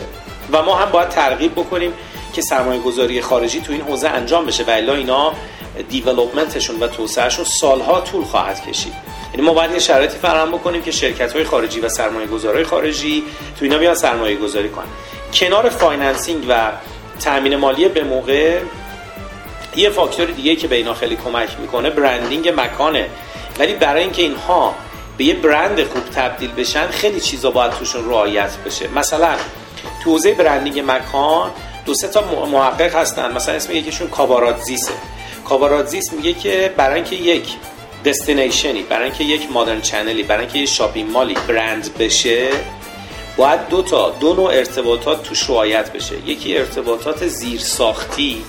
و 0.51 0.61
ما 0.61 0.75
هم 0.75 0.91
باید 0.91 1.09
ترغیب 1.09 1.51
بکنیم 1.51 1.93
که 2.33 2.41
سرمایه 2.41 2.81
گذاری 2.81 3.21
خارجی 3.21 3.61
تو 3.61 3.71
این 3.71 3.81
حوزه 3.81 4.09
انجام 4.09 4.45
بشه. 4.45 4.63
و 4.63 4.69
الا 4.69 4.95
اینا 4.95 5.33
development 5.89 6.55
شون 6.55 6.79
و 6.79 6.87
توسعهشون 6.87 7.45
سالها 7.45 8.01
طول 8.01 8.23
خواهد 8.23 8.65
کشید. 8.65 8.93
یعنی 9.33 9.47
ما 9.47 9.53
باید 9.53 9.71
یه 9.71 9.79
شرایطی 9.79 10.17
فراهم 10.17 10.51
بکنیم 10.51 10.81
که 10.81 10.91
شرکت 10.91 11.33
های 11.33 11.43
خارجی 11.43 11.79
و 11.79 11.89
سرمایه 11.89 12.27
گذارای 12.27 12.63
خارجی 12.63 13.23
تو 13.59 13.65
اینا 13.65 13.77
بیان 13.77 13.95
سرمایه 13.95 14.35
گذاری 14.35 14.69
کنن. 14.69 14.85
کنار 15.33 15.69
financing 15.69 16.45
و 16.49 16.71
تامین 17.23 17.55
مالی 17.55 17.87
به 17.87 18.03
موقع 18.03 18.59
یه 19.75 19.89
فاکتور 19.89 20.25
دیگه 20.25 20.55
که 20.55 20.67
به 20.67 20.75
اینا 20.75 20.93
خیلی 20.93 21.15
کمک 21.15 21.49
می‌کنه 21.59 21.89
branding 21.89 22.53
مکانه. 22.55 23.07
ولی 23.59 23.73
برای 23.73 24.03
اینکه 24.03 24.21
اینها 24.21 24.75
به 25.17 25.23
یه 25.23 25.33
برند 25.33 25.83
خوب 25.83 26.03
تبدیل 26.15 26.51
بشن 26.51 26.87
خیلی 26.87 27.19
چیزا 27.19 27.51
باید 27.51 27.71
توشون 27.71 28.09
رعایت 28.09 28.57
بشه. 28.65 28.87
مثلا 28.87 29.35
تو 30.03 30.11
حوزه 30.11 30.33
branding 30.33 30.83
مکان 30.91 31.51
دو 31.85 31.93
سه 31.93 32.07
تا 32.07 32.45
محقق 32.51 32.95
هستن. 32.95 33.33
مثلا 33.33 33.55
اسم 33.55 33.75
یکیشون 33.75 34.07
کاواراتزیسه 34.07 34.93
کاواراتزیس 35.45 36.13
میگه 36.13 36.33
که 36.33 36.73
برای 36.77 36.95
اینکه 36.95 37.15
یک 37.15 37.55
destination 38.05 38.77
ی 38.77 38.83
برای 38.83 39.03
اینکه 39.03 39.23
یک 39.23 39.51
modern 39.51 39.81
channel 39.81 40.18
ی 40.18 40.23
برای 40.23 40.41
اینکه 40.45 40.59
یک 40.59 40.69
shopping 40.69 41.11
mall 41.11 41.31
ی 41.31 41.35
برند 41.47 41.97
بشه 41.97 42.47
باید 43.37 43.67
دو 43.67 43.81
تا 43.81 44.09
دو 44.09 44.33
نوع 44.33 44.53
ارتباطات 44.53 45.23
توش 45.23 45.49
رعایت 45.49 45.93
بشه. 45.93 46.15
یکی 46.29 46.57
ارتباطات 46.57 47.27
زیرساختی 47.27 48.43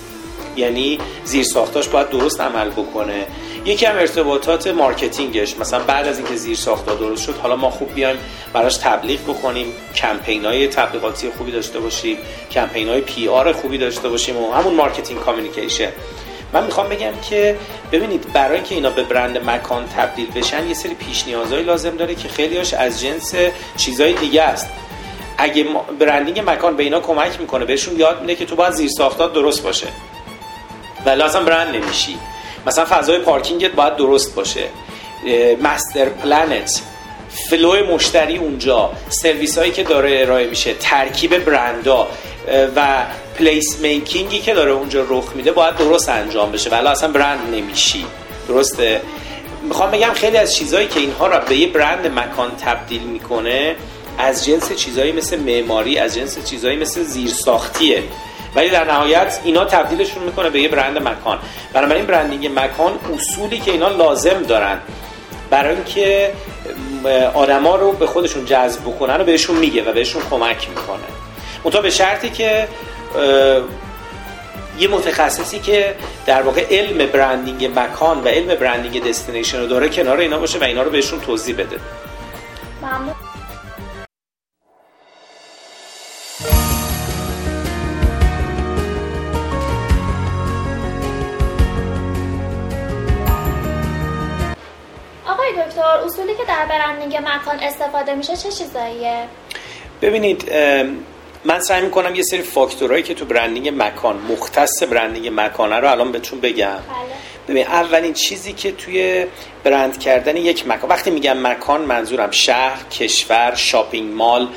یعنی 0.57 0.99
زیرساختاش 1.25 1.89
باید 1.89 2.11
درست 2.11 2.41
عمل 2.41 2.71
بکنه. 2.71 3.27
یکی 3.65 3.87
هم 3.87 3.97
ارتباطات 3.97 4.67
marketing 4.67 5.42
ش 5.42 5.59
مثلا 5.59 5.79
بعد 5.79 6.09
از 6.09 6.19
اینکه 6.19 6.37
زیر 6.37 6.57
ساختا 6.57 6.95
درست 6.95 7.25
شد 7.25 7.35
حالا 7.37 7.57
ما 7.57 7.71
خوب 7.71 7.95
بیایم 7.95 8.17
براش 8.53 8.77
تبلیغ 8.77 9.21
بکنیم 9.21 9.67
کمپین 9.95 10.45
های 10.45 10.69
تبلیغاتی 10.69 11.31
خوبی 11.39 11.53
داشته 11.53 11.81
باشیم 11.81 12.19
کمپین 12.51 12.89
های 12.89 13.01
PR 13.01 13.53
خوبی 13.53 13.79
داشته 13.79 14.09
باشیم 14.09 14.37
و 14.37 14.53
همون 14.53 14.75
marketing 14.75 15.21
communication. 15.21 15.89
من 16.53 16.65
می‌خوام 16.65 16.89
بگم 16.89 17.13
که 17.31 17.57
ببینید 17.93 18.33
برای 18.33 18.55
اینکه 18.55 18.75
اینا 18.75 18.91
به 18.91 19.03
برند 19.03 19.51
مکان 19.51 19.89
تبدیل 19.97 20.31
بشن 20.31 20.69
یه 20.69 20.75
سری 20.75 20.95
پیش 20.95 21.27
نیازهایی 21.27 21.65
لازم 21.65 21.97
داره 21.97 22.15
که 22.15 22.29
خیلیاش 22.29 22.75
از 22.75 23.01
جنس 23.01 23.35
چیزای 23.77 24.13
دیگه 24.13 24.43
است. 24.43 24.69
اگه 25.39 25.67
branding 25.99 26.43
مکان 26.47 26.77
به 26.77 26.83
اینا 26.83 27.01
کمک 27.01 27.41
می‌کنه 27.41 27.65
بهشون 27.65 27.99
یاد 27.99 28.21
میده 28.21 28.35
که 28.35 28.45
تو 28.47 28.57
باید 28.57 28.73
زیر 28.73 28.89
ساختات 28.89 29.33
درست 29.33 29.63
باشه. 29.63 29.87
والا 31.07 31.45
برند 31.45 31.75
نمیشی. 31.77 32.19
مثلا 32.67 32.85
فضای 32.85 33.19
پارکینگت 33.19 33.71
باید 33.71 33.97
درست 33.97 34.35
باشه. 34.35 34.65
master 35.63 36.05
planت 36.05 36.83
flow 37.51 37.95
مشتری 37.95 38.37
اونجا 38.37 38.91
سرویس 39.09 39.59
هایی 39.59 39.73
که 39.73 39.83
داره 39.83 40.21
ارائه 40.21 40.47
میشه 40.47 40.75
ترکیب 40.75 41.39
برندا 41.39 42.09
و 42.77 43.07
place 43.39 43.79
making 43.81 44.32
ی 44.32 44.41
که 44.41 44.55
داره 44.55 44.71
اونجا 44.71 45.07
رخ 45.09 45.25
میده 45.35 45.53
باید 45.53 45.77
درست 45.77 46.09
انجام 46.09 46.53
بشه. 46.53 46.71
والا 46.71 46.87
اصلا 46.87 47.09
برند 47.09 47.55
نمیشی. 47.55 48.07
درسته؟ 48.49 49.01
می‌خوام 49.63 49.91
بگم 49.91 50.13
خیلی 50.15 50.37
از 50.37 50.55
چیزهایی 50.55 50.87
که 50.87 51.01
اینها 51.01 51.27
را 51.27 51.39
به 51.39 51.57
یه 51.57 51.67
برند 51.67 52.07
مکان 52.07 52.51
تبدیل 52.57 53.03
می‌کنه 53.03 53.77
از 54.19 54.45
جنس 54.45 54.73
چیزهایی 54.73 55.13
مثل 55.13 55.39
معماری 55.39 55.99
از 55.99 56.15
جنس 56.15 56.45
چیزهایی 56.45 56.77
مثل 56.77 57.03
زیرساختیه. 57.03 58.03
ولی 58.55 58.69
در 58.69 58.85
نهایت 58.85 59.41
اینا 59.45 59.65
تبدیلشون 59.65 60.23
می‌کنه 60.23 60.51
به 60.51 60.61
یه 60.61 60.69
برند 60.69 61.09
مکان. 61.09 61.39
بنابراین 61.73 62.07
برندینگ 62.07 62.47
مکان 62.47 62.93
اصولی 63.15 63.59
که 63.59 63.71
اینا 63.71 63.89
لازم 63.89 64.43
دارن. 64.43 64.79
برای 65.51 65.75
اینکه 65.75 66.33
آدما 67.35 67.77
رو 67.77 67.93
به 67.93 68.07
خودشون 68.07 68.45
جذب 68.45 68.81
بکنن 68.81 69.21
و 69.21 69.25
بهشون 69.25 69.57
میگه 69.57 69.91
و 69.91 69.93
بهشون 69.93 70.23
کمک 70.31 70.69
می‌کنه. 70.69 71.22
منتها 71.65 71.83
به 71.83 71.91
شرطی 71.91 72.31
که 72.31 72.69
یه 74.79 74.89
متخصصی 74.89 75.59
که 75.59 75.95
در 76.27 76.43
واقع 76.43 76.67
علم 76.71 77.07
برندینگ 77.07 77.79
مکان 77.79 78.25
و 78.25 78.29
علم 78.29 78.55
برندینگ 78.55 79.09
دستینیشن 79.09 79.61
رو 79.61 79.67
داره 79.67 79.89
کنار 79.89 80.19
اینا 80.19 80.39
باشه 80.39 80.59
و 80.59 80.65
اینا 80.65 80.83
رو 80.83 80.91
بهشون 80.91 81.21
توضیح 81.21 81.57
بده. 81.57 81.77
ممنون. 82.83 83.15
آقا 95.27 95.33
آقای 95.33 95.53
دکتر 95.67 95.83
اصولی 95.83 96.35
که 96.35 96.45
در 96.49 96.67
برندینگ 96.67 97.17
مکان 97.17 97.59
استفاده 97.63 98.15
میشه 98.15 98.37
چه 98.37 98.51
چیزاییه؟ 98.51 99.27
ببینید 100.03 100.53
من 101.45 101.61
سعی 101.61 101.83
می‌کنم 101.83 102.15
یه 102.15 102.23
سری 102.23 102.43
فاکتورهایی 102.43 103.03
که 103.03 103.15
تو 103.15 103.25
branding 103.25 103.73
مکان 103.77 104.17
مختص 104.17 104.83
branding 104.83 105.31
مکانه 105.41 105.77
رو 105.77 105.91
الان 105.91 106.13
بهتون 106.13 106.41
بگم. 106.41 106.69
بله. 106.69 106.79
ببین 107.49 107.67
اولین 107.67 108.13
چیزی 108.13 108.53
که 108.53 108.73
توی 108.73 109.27
برند 109.65 109.99
کردن 109.99 110.37
یک 110.37 110.69
مکان 110.69 110.91
وقتی 110.91 111.11
میگم 111.11 111.47
مکان 111.47 111.81
منظورم 111.81 112.31
شهر 112.31 112.83
کشور 112.91 113.55
shopping 113.55 114.15
mall 114.15 114.49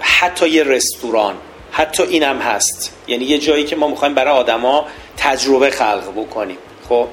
حتی 0.00 0.48
یه 0.48 0.62
رستوران 0.62 1.34
حتی 1.72 2.02
اینم 2.02 2.38
هست. 2.38 2.94
یعنی 3.06 3.24
یه 3.24 3.38
جایی 3.38 3.64
که 3.64 3.76
ما 3.76 3.88
می‌خوایم 3.88 4.14
برای 4.14 4.32
آدما 4.32 4.86
تجربه 5.16 5.70
خلق 5.70 6.12
بکنیم. 6.16 6.58
خب؟ 6.88 7.06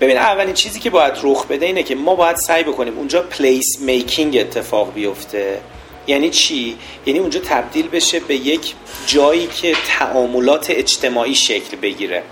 ببین 0.00 0.16
اولین 0.16 0.54
چیزی 0.54 0.80
که 0.80 0.90
باید 0.90 1.14
رخ 1.22 1.46
بده 1.46 1.66
اینه 1.66 1.82
که 1.82 1.94
ما 1.94 2.14
باید 2.14 2.36
سعی 2.36 2.62
بکنیم 2.62 2.98
اونجا 2.98 3.22
place 3.22 3.80
making 3.80 4.36
اتفاق 4.36 4.94
بیفته. 4.94 5.60
یعنی 6.06 6.30
چی؟ 6.30 6.76
یعنی 7.06 7.18
اونجا 7.18 7.40
تبدیل 7.40 7.88
بشه 7.88 8.20
به 8.20 8.34
یک 8.34 8.74
جایی 9.06 9.46
که 9.46 9.76
تعاملات 9.98 10.70
اجتماعی 10.70 11.34
شکل 11.34 11.76
بگیره. 11.76 12.22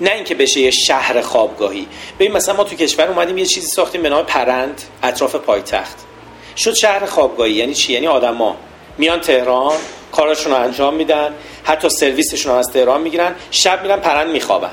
نه 0.00 0.10
اینکه 0.10 0.34
بشه 0.34 0.60
یه 0.60 0.70
شهر 0.70 1.20
خوابگاهی. 1.20 1.86
ببین 2.18 2.32
مثلا 2.32 2.56
ما 2.56 2.64
تو 2.64 2.76
کشور 2.76 3.08
اومدیم 3.08 3.38
یه 3.38 3.46
چیزی 3.46 3.66
ساختیم 3.66 4.02
به 4.02 4.08
نام 4.08 4.24
پرند 4.24 4.82
اطراف 5.02 5.34
پایتخت. 5.34 5.96
شد 6.56 6.74
شهر 6.74 7.06
خوابگاهی. 7.06 7.52
یعنی 7.52 7.74
چی؟ 7.74 7.92
یعنی 7.92 8.06
آدما 8.06 8.56
میان 8.98 9.20
تهران 9.20 9.76
کاراشون 10.12 10.52
رو 10.52 10.58
انجام 10.58 10.94
میدن 10.94 11.34
حتی 11.64 11.88
سرویسشون 11.88 12.52
رو 12.52 12.58
از 12.58 12.70
تهران 12.72 13.00
می‌گیرن 13.00 13.34
شب 13.50 13.82
میرن 13.82 14.00
پرند 14.00 14.30
میخوابن. 14.30 14.70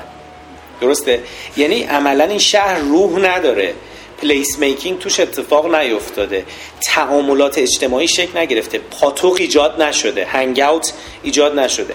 درسته؟ 0.80 1.22
یعنی 1.56 1.82
عملا 1.82 2.24
این 2.24 2.38
شهر 2.38 2.78
روح 2.78 3.18
نداره. 3.20 3.74
place 4.22 4.58
making 4.58 4.98
توش 4.98 5.20
اتفاق 5.20 5.74
نیفتاده. 5.74 6.44
تعاملات 6.82 7.58
اجتماعی 7.58 8.08
شکل 8.08 8.38
نگرفته. 8.38 8.78
پاتوق 8.78 9.36
ایجاد 9.40 9.82
نشده. 9.82 10.24
hangout 10.24 10.92
ایجاد 11.22 11.58
نشده. 11.58 11.94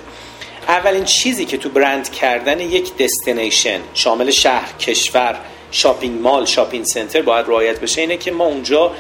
اولین 0.68 1.04
چیزی 1.04 1.46
که 1.46 1.58
تو 1.58 1.70
برند 1.70 2.12
کردن 2.12 2.60
یک 2.60 2.98
destination 2.98 3.80
شامل 3.94 4.32
شهر 4.32 4.74
کشور 4.80 5.40
shopping 5.72 6.22
mall 6.22 6.46
shopping 6.46 6.86
center 6.86 7.22
باید 7.22 7.48
رعایت 7.48 7.80
بشه 7.80 8.02
اینه 8.02 8.18
که 8.18 8.32
ما 8.32 8.46
اونجا 8.46 8.92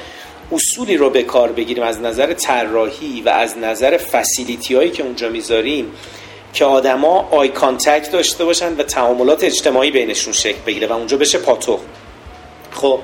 اصولی 0.52 0.98
رو 0.98 1.10
به 1.10 1.24
کار 1.24 1.52
بگیریم. 1.52 1.84
از 1.84 2.02
نظر 2.02 2.34
طراحی 2.34 3.22
و 3.22 3.30
از 3.30 3.58
نظر 3.58 3.98
facility 3.98 4.76
هایی 4.76 4.92
که 4.92 5.04
اونجا 5.04 5.30
می‌ذاریم 5.30 5.92
که 6.54 6.66
آدما 6.66 7.28
eye 7.32 7.48
contact 7.48 8.12
داشته 8.12 8.46
باشن 8.46 8.76
و 8.76 8.84
تعاملات 8.84 9.44
اجتماعی 9.44 9.92
بینشون 9.92 10.34
شکل 10.34 10.60
بگیره 10.68 10.88
و 10.88 10.94
اونجا 10.94 11.18
بشه 11.18 11.38
پاتو 11.38 11.80
خب 12.72 13.00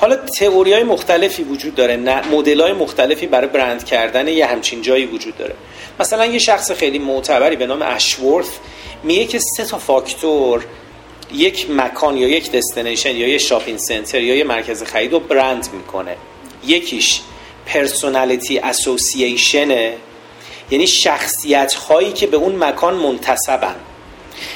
حالا 0.00 0.16
تئوری 0.16 0.72
های 0.72 0.82
مختلفی 0.82 1.42
وجود 1.42 1.74
داره 1.74 1.96
مدل 2.32 2.60
های 2.60 2.72
مختلفی 2.72 3.26
برای 3.26 3.48
برند 3.48 3.84
کردن 3.84 4.28
یه 4.28 4.46
همچین 4.46 4.82
جایی 4.82 5.06
وجود 5.06 5.36
داره. 5.36 5.54
مثلا 6.00 6.26
یه 6.26 6.38
شخص 6.38 6.72
خیلی 6.72 6.98
معتبری 6.98 7.56
به 7.56 7.66
نام 7.66 7.82
اشورث 7.82 8.48
میگه 9.02 9.24
که 9.24 9.38
سه 9.38 9.64
تا 9.64 9.78
فاکتور 9.78 10.64
یک 11.34 11.70
مکان 11.70 12.16
یا 12.16 12.28
یک 12.28 12.52
destination 12.52 13.16
یا 13.16 13.28
یه 13.28 13.38
shopping 13.38 13.78
center 13.78 14.20
یا 14.20 14.34
یه 14.34 14.44
مرکز 14.44 14.82
خرید 14.82 15.12
رو 15.12 15.20
برند 15.20 15.68
می‌کنه. 15.72 16.16
یکیش 16.66 17.20
personality 17.66 18.58
association 18.58 19.83
ه 19.83 19.94
یعنی 20.70 20.86
شخصیت 20.86 21.74
هایی 21.74 22.12
که 22.12 22.26
به 22.26 22.36
اون 22.36 22.64
مکان 22.64 22.94
منتسبن 22.94 23.74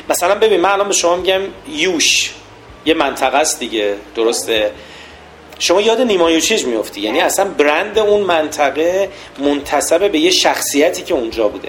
مثلا 0.09 0.35
ببین 0.35 0.61
من 0.61 0.71
الان 0.71 0.89
به 0.89 0.95
شما 0.95 1.17
میگم 1.17 1.41
یوش. 1.69 2.31
یه 2.85 2.95
منطقه 2.95 3.39
است 3.39 3.59
دیگه 3.59 3.95
درسته؟ 4.15 4.71
شما 5.59 5.81
یاد 5.81 6.01
نیمایوچیج 6.01 6.65
میفتی 6.65 7.01
یعنی 7.01 7.21
اصلا 7.21 7.45
برند 7.45 7.99
اون 7.99 8.21
منطقه 8.21 9.09
منتصبه 9.39 10.09
به 10.09 10.19
یه 10.19 10.31
شخصیتی 10.31 11.03
که 11.03 11.15
اونجا 11.15 11.49
بوده. 11.49 11.69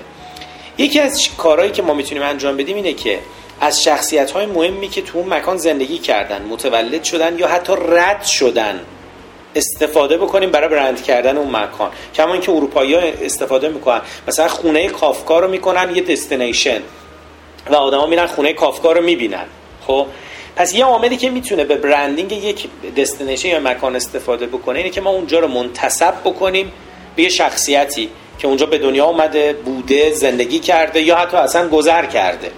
یکی 0.78 1.00
از 1.00 1.30
کارهایی 1.38 1.72
که 1.72 1.82
ما 1.82 1.94
می‌تونیم 1.94 2.24
انجام 2.24 2.58
بدیم 2.58 2.76
اینه 2.76 2.94
که 2.94 3.20
از 3.62 3.84
شخصیت 3.84 4.32
های 4.32 4.46
مهمی 4.46 4.90
که 4.90 5.02
تو 5.02 5.18
اون 5.18 5.34
مکان 5.34 5.58
زندگی 5.58 5.98
کردن 5.98 6.42
متولد 6.42 7.04
شدن 7.04 7.40
یا 7.40 7.48
حتی 7.48 7.74
رد 7.88 8.24
شدن 8.24 8.80
استفاده 9.56 10.18
بکنیم 10.18 10.52
برای 10.52 10.70
برند 10.70 11.04
کردن 11.04 11.38
اون 11.38 11.56
مکان. 11.56 11.92
کما 12.16 12.34
اینکه 12.34 12.52
اروپایی 12.52 12.94
ها 12.94 13.02
استفاده 13.02 13.70
می‌کنن. 13.70 14.02
مثلا 14.28 14.48
خونه 14.48 14.88
کافکا 14.88 15.40
رو 15.40 15.48
می‌کنن 15.48 15.96
یه 15.96 16.02
دستینیشن 16.02 16.82
و 17.70 17.76
آدما 17.76 18.06
میرن 18.06 18.26
خونه 18.26 18.54
کافکا 18.54 18.92
رو 18.92 19.02
می‌بینن. 19.02 19.46
خب؟ 19.88 20.08
پس 20.56 20.74
یه 20.74 20.86
عاملی 20.86 21.18
که 21.18 21.30
می‌تونه 21.30 21.64
به 21.64 21.76
برندینگ 21.76 22.32
یک 22.32 22.68
دستینیشن 22.98 23.50
یا 23.50 23.60
مکان 23.60 23.96
استفاده 23.96 24.46
بکنه 24.46 24.78
اینه 24.78 24.90
که 24.90 25.02
ما 25.02 25.10
اونجا 25.10 25.40
رو 25.40 25.48
منتصب 25.48 26.14
بکنیم 26.24 26.72
به 27.16 27.24
یه 27.24 27.30
شخصیتی 27.30 28.10
که 28.40 28.48
اونجا 28.48 28.66
به 28.66 28.78
دنیا 28.78 29.06
اومده 29.06 29.54
بوده 29.54 30.12
زندگی 30.12 30.60
کرده 30.60 31.02
یا 31.02 31.16
حتی 31.16 31.38
اصلا 31.38 31.70
گذر 31.70 32.06
کرده. 32.06 32.52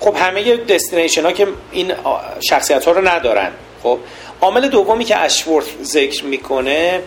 خب 0.00 0.14
همه 0.16 0.56
دستینیشن 0.56 1.22
ها 1.22 1.32
که 1.32 1.46
این 1.72 1.92
شخصیت 2.40 2.84
ها 2.84 2.92
رو 2.92 3.08
ندارن. 3.08 3.50
خب 3.82 3.98
عامل 4.40 4.68
دومی 4.68 5.04
که 5.04 5.18
اشورث 5.18 5.66
ذکر 5.82 6.24
می‌کنه 6.24 7.02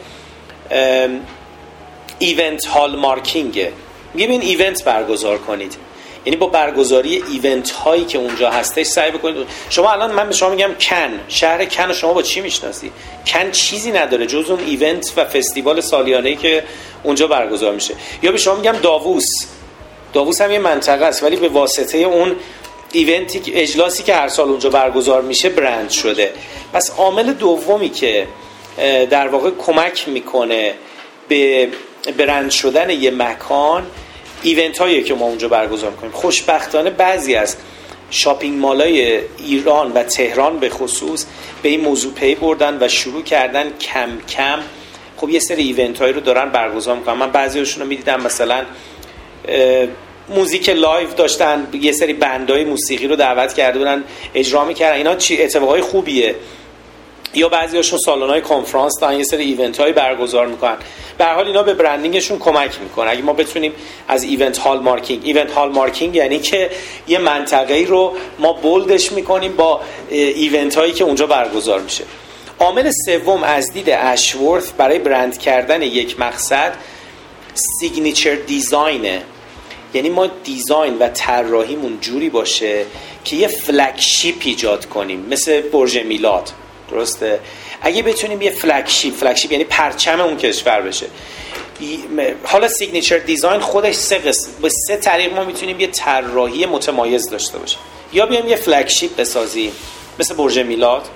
event 2.19 2.65
hallmarking 2.65 2.95
ه 2.95 3.71
میگه 4.13 4.29
این 4.29 4.41
event 4.41 4.83
برگزار 4.83 5.37
کنید. 5.37 5.75
یعنی 6.25 6.37
با 6.37 6.47
برگزاری 6.47 7.23
event 7.31 7.71
هایی 7.71 8.05
که 8.05 8.17
اونجا 8.17 8.49
هستش 8.49 8.85
سعی 8.85 9.11
بکنید. 9.11 9.47
شما 9.69 9.91
الان 9.91 10.11
من 10.11 10.27
به 10.27 10.33
شما 10.33 10.49
میگم 10.49 10.71
کن. 10.79 11.19
شهر 11.27 11.65
کن 11.65 11.93
شما 11.93 12.13
با 12.13 12.21
چی 12.21 12.41
می‌شناسی؟ 12.41 12.91
کن 13.25 13.51
چیزی 13.51 13.91
نداره 13.91 14.25
جز 14.25 14.49
اون 14.49 14.59
event 14.59 15.13
و 15.17 15.25
فستیوال 15.25 15.81
سالیانه 15.81 16.29
ای 16.29 16.35
که 16.35 16.63
اونجا 17.03 17.27
برگزار 17.27 17.73
میشه. 17.73 17.95
یا 18.21 18.31
به 18.31 18.37
شما 18.37 18.55
میگم 18.55 18.71
داووس. 18.71 19.45
داووس 20.13 20.41
هم 20.41 20.51
یه 20.51 20.59
منطقه 20.59 21.05
است 21.05 21.23
ولی 21.23 21.35
به 21.35 21.49
واسطه 21.49 21.97
اون 21.97 22.35
event 22.91 23.43
ی 23.43 23.53
اجلاسی 23.53 24.03
که 24.03 24.15
هر 24.15 24.27
سال 24.27 24.49
اونجا 24.49 24.69
برگزار 24.69 25.21
میشه 25.21 25.49
برند 25.49 25.89
شده. 25.89 26.33
پس 26.73 26.91
عامل 26.97 27.33
دومی 27.33 27.89
که 27.89 28.27
در 29.09 29.27
واقع 29.27 29.49
کمک 29.65 30.07
می‌کنه 30.07 30.73
به 31.27 31.69
برند 32.17 32.51
شدن 32.51 32.89
یه 32.89 33.11
مکان 33.11 33.87
event 34.41 34.77
هایی 34.77 35.03
که 35.03 35.13
ما 35.13 35.25
اونجا 35.25 35.47
برگزار 35.47 35.91
می‌کنیم. 35.91 36.11
خوشبختانه 36.11 36.89
بعضی 36.89 37.35
از 37.35 37.55
shopping 38.09 38.59
mall 38.59 39.07
ای 39.07 39.19
ایران 39.37 39.91
و 39.91 40.03
تهران 40.03 40.59
به 40.59 40.69
خصوص 40.69 41.25
به 41.63 41.69
این 41.69 41.81
موضوع 41.81 42.13
پی 42.13 42.35
بردن 42.35 42.77
و 42.81 42.87
شروع 42.87 43.23
کردن 43.23 43.71
کم 43.77 44.09
کم. 44.29 44.59
خب 45.17 45.29
یه 45.29 45.39
سری 45.39 45.63
event 45.63 46.01
هایی 46.01 46.13
رو 46.13 46.19
دارن 46.19 46.49
برگزار 46.49 46.95
می‌کنن. 46.95 47.17
من 47.17 47.31
بعضیشون 47.31 47.83
رو 47.83 47.89
می‌دیدم 47.89 48.21
مثلا 48.21 48.65
music 50.29 50.69
live 50.69 51.13
داشتن 51.13 51.67
یه 51.81 51.91
سری 51.91 52.13
band 52.13 52.53
ای 52.53 52.63
موسیقی 52.63 53.07
رو 53.07 53.15
دعوت 53.15 53.53
کرده 53.53 53.79
بودن 53.79 54.03
اجرا 54.35 54.65
می‌کردن. 54.65 54.97
اینا 54.97 55.15
چی؟ 55.15 55.43
اتفاقای 55.43 55.81
خوبیه. 55.81 56.35
یا 57.33 57.49
بعضیاشون 57.49 57.99
های 58.29 58.41
کنفرانس 58.41 58.99
دارن 59.01 59.17
یه 59.17 59.23
سری 59.23 59.43
event 59.43 59.79
های 59.79 59.93
برگزار 59.93 60.47
می‌کنن. 60.47 60.77
به 61.17 61.25
حال 61.25 61.47
اینا 61.47 61.63
به 61.63 61.73
branding 61.73 62.17
شون 62.17 62.39
کمک 62.39 62.81
می‌کنه 62.81 63.09
اگه 63.09 63.21
ما 63.21 63.33
بتونیم 63.33 63.73
از 64.07 64.23
event 64.23 64.57
hallmarking 64.57 65.21
event 65.23 65.51
hallmarking 65.51 66.15
یعنی 66.15 66.39
که 66.39 66.69
یه 67.07 67.17
منطقه 67.17 67.85
رو 67.87 68.13
ما 68.39 68.53
bold 68.53 68.92
ش 68.92 69.11
می‌کنیم 69.11 69.55
با 69.55 69.81
event 70.09 70.75
هایی 70.75 70.93
که 70.93 71.03
اونجا 71.03 71.27
برگزار 71.27 71.79
میشه. 71.79 72.03
عامل 72.59 72.91
سوم 73.05 73.43
از 73.43 73.73
دید 73.73 73.89
اشورث 73.89 74.71
برای 74.77 74.99
برند 74.99 75.37
کردن 75.37 75.81
یک 75.81 76.19
مقصد 76.19 76.73
signature 77.53 78.35
design 78.35 79.00
ه. 79.00 79.21
یعنی 79.93 80.09
ما 80.09 80.27
design 80.27 80.97
و 80.97 81.07
طراحیمون 81.07 81.97
جوری 82.01 82.29
باشه 82.29 82.85
که 83.25 83.35
یه 83.35 83.47
flagship 83.47 84.35
ایجاد 84.41 84.85
کنیم. 84.85 85.25
مثل 85.29 85.61
برج 85.61 85.97
میلاد. 85.97 86.51
درسته؟ 86.91 87.39
اگه 87.81 88.03
بتونیم 88.03 88.41
یه 88.41 88.51
flagship 88.51 89.15
flagship 89.15 89.51
یعنی 89.51 89.63
پرچم 89.63 90.21
اون 90.21 90.37
کشور 90.37 90.81
بشه. 90.81 91.05
حالا 92.43 92.67
signature 92.67 93.17
design 93.17 93.59
خودش 93.59 93.95
سه 93.95 94.17
قسم 94.17 94.49
به 94.61 94.69
سه 94.69 94.97
طریق 94.97 95.33
ما 95.33 95.43
می‌تونیم 95.43 95.79
یه 95.79 95.87
طراحی 95.87 96.65
متمایز 96.65 97.29
داشته 97.29 97.57
باشیم. 97.57 97.79
یا 98.13 98.25
بیایم 98.25 98.47
یه 98.47 98.55
flagship 98.55 99.15
بسازیم 99.15 99.71
مثل 100.19 100.35
برج 100.35 100.59
میلاد. 100.59 101.07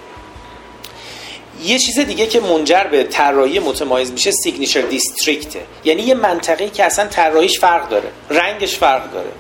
یه 1.63 1.79
چیز 1.79 1.99
دیگه 1.99 2.27
که 2.27 2.39
منجر 2.39 2.83
به 2.83 3.03
طراحی 3.03 3.59
متمایز 3.59 4.11
میشه 4.11 4.31
signature 4.32 4.82
district 4.82 5.53
ه 5.53 5.62
یعنی 5.83 6.01
یه 6.01 6.13
منطقه‌ای 6.13 6.69
که 6.69 6.83
اصلا 6.83 7.07
طراحیش 7.07 7.59
فرق 7.59 7.89
داره 7.89 8.09
رنگش 8.29 8.75
فرق 8.75 9.11
داره. 9.11 9.31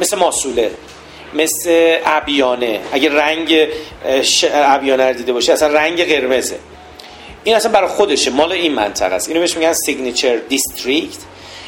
مثل 0.00 0.16
ماسوله. 0.16 0.70
مثل 1.34 1.96
ابیانه. 2.04 2.80
اگه 2.92 3.14
رنگ 3.14 3.68
ابیانه 4.52 5.08
رو 5.08 5.14
دیده 5.14 5.32
باشه 5.32 5.52
اصلا 5.52 5.68
رنگ 5.68 6.04
قرمزه. 6.04 6.58
این 7.44 7.56
اصلا 7.56 7.72
برای 7.72 7.88
خودشه 7.88 8.30
مال 8.30 8.52
این 8.52 8.72
منطقه 8.72 9.14
است. 9.14 9.28
اینو 9.28 9.40
بهش 9.40 9.56
میگن 9.56 9.72
signature 9.72 10.36
district 10.36 11.18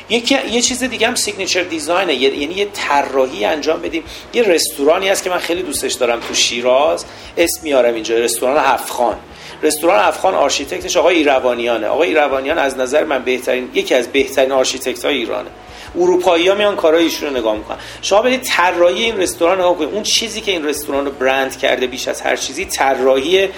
یکی 0.09 0.39
یه 0.51 0.61
چیز 0.61 0.85
دیگه 0.85 1.07
هم 1.07 1.15
signature 1.15 1.63
design 1.63 2.07
ه 2.07 2.15
یعنی 2.15 2.55
یه 2.55 2.69
طراحی 2.73 3.45
انجام 3.45 3.81
بدیم. 3.81 4.05
یه 4.35 4.43
رستورانی 4.43 5.09
هست 5.09 5.25
که 5.25 5.31
من 5.31 5.39
خیلی 5.39 5.63
دوستش 5.63 5.93
دارم 5.93 6.21
تو 6.21 6.35
شیراز. 6.35 7.05
اسم 7.37 7.61
میارم 7.63 7.95
اینجا 7.95 8.19
رستوران 8.19 8.65
هفخان 8.65 9.17
رستوران 9.63 10.05
هفخان 10.05 10.35
آرشیتکتش 10.35 10.97
آقای 10.97 11.17
ایروانیانه. 11.17 11.87
آقای 11.87 12.09
ایروانیان 12.09 12.59
از 12.59 12.79
نظر 12.79 13.05
من 13.05 13.25
بهترین 13.25 13.71
یکی 13.75 13.95
از 13.95 14.09
بهترین 14.09 14.53
آرشیتکت 14.53 15.05
های 15.05 15.17
ایرانه. 15.17 15.51
اروپایی 15.99 16.49
ها 16.49 16.55
میان 16.55 16.77
کارهای 16.77 17.05
ایشون 17.05 17.29
رو 17.29 17.37
نگاه 17.37 17.57
می‌کنن. 17.57 17.79
شما 18.03 18.23
برید 18.23 18.43
طراحی 18.43 19.03
این 19.03 19.17
رستوران 19.17 19.59
نگاه 19.59 19.77
کنید. 19.77 19.95
اون 19.95 20.03
چیزی 20.03 20.41
که 20.41 20.53
این 20.53 20.65
رستوران 20.65 21.05
رو 21.05 21.11
برند 21.11 21.59
کرده 21.59 21.87
بیش 21.87 22.09
از 22.09 22.21
هر 22.21 22.37
چیزی 22.37 22.65
طراحی 22.65 23.49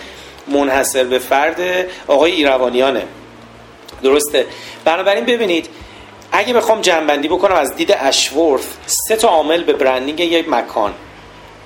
منحصر 0.49 1.05
به 1.05 1.19
فرد 1.19 1.87
آقای 2.07 2.33
ایروانیانه. 2.33 3.03
درسته؟ 4.03 4.47
بنابراین 4.85 5.25
ببینید 5.25 5.69
اگه 6.33 6.55
بخوام 6.55 6.81
جنبندی 6.81 7.29
بکنم 7.29 7.57
از 7.57 7.77
دید 7.77 7.97
اشورث 8.01 8.65
سه 8.87 9.17
تا 9.17 9.29
عامل 9.29 9.63
به 9.63 9.73
برندینگ 9.73 10.21
یک 10.21 10.49
مکان 10.49 10.95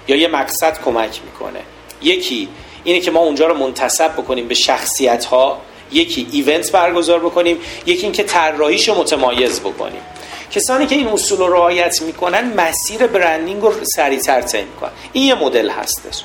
یا 0.08 0.16
یه 0.16 0.28
مقصد 0.28 0.82
کمک 0.84 1.20
می‌کنه. 1.24 1.60
یکی 2.02 2.48
اینه 2.84 3.00
که 3.00 3.10
ما 3.10 3.20
اونجا 3.20 3.46
رو 3.46 3.54
منتصب 3.54 4.12
بکنیم 4.12 4.48
به 4.48 4.54
شخصیت 4.54 5.24
ها 5.24 5.60
یکی 5.92 6.26
ایونت 6.32 6.72
برگزار 6.72 7.20
بکنیم 7.20 7.58
یکی 7.86 8.02
اینکه 8.02 8.22
طراحیش 8.22 8.88
رو 8.88 8.94
متمایز 8.94 9.60
بکنیم. 9.60 10.00
کسانی 10.50 10.86
که 10.86 10.94
این 10.94 11.08
اصول 11.08 11.38
رو 11.38 11.52
رعایت 11.52 12.02
می‌کنن 12.02 12.52
مسیر 12.54 13.06
برندینگ 13.06 13.62
رو 13.62 13.72
سریعتر 13.84 14.40
طی 14.40 14.62
می‌کنن. 14.62 14.90
این 15.12 15.24
یه 15.24 15.34
مدل 15.34 15.70
هستش. 15.70 16.22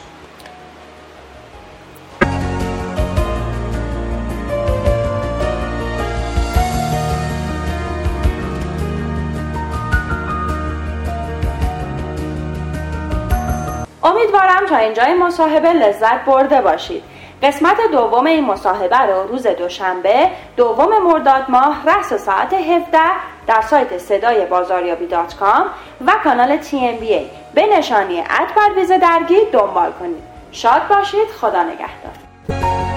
امیدوارم 14.04 14.66
تا 14.70 14.78
اینجای 14.78 15.14
مصاحبه 15.14 15.74
لذت 15.74 16.26
برده 16.26 16.62
باشید. 16.62 17.04
قسمت 17.44 17.78
دوم 17.92 18.26
این 18.26 18.46
مصاحبه 18.46 18.98
رو 18.98 19.28
روز 19.28 19.48
دوشنبه 19.48 20.30
دوم 20.58 21.04
مرداد 21.04 21.46
ماه 21.50 21.84
رأس 21.86 22.14
ساعت 22.14 22.54
17 22.54 23.00
در 23.48 23.62
سایت 23.62 23.98
صدای 23.98 24.46
بازاریابی 24.46 25.08
dot 25.08 25.36
com 25.36 25.66
و 26.06 26.12
کانال 26.24 26.58
TMBA. 26.58 27.26
به 27.54 27.66
نشانی 27.78 28.20
at 28.20 28.48
پرویز 28.56 28.92
درگی 28.92 29.38
دنبال 29.52 29.92
کنید. 29.92 30.24
شاد 30.52 30.88
باشید. 30.88 31.28
خدا 31.42 31.64
نگهدار. 31.64 32.93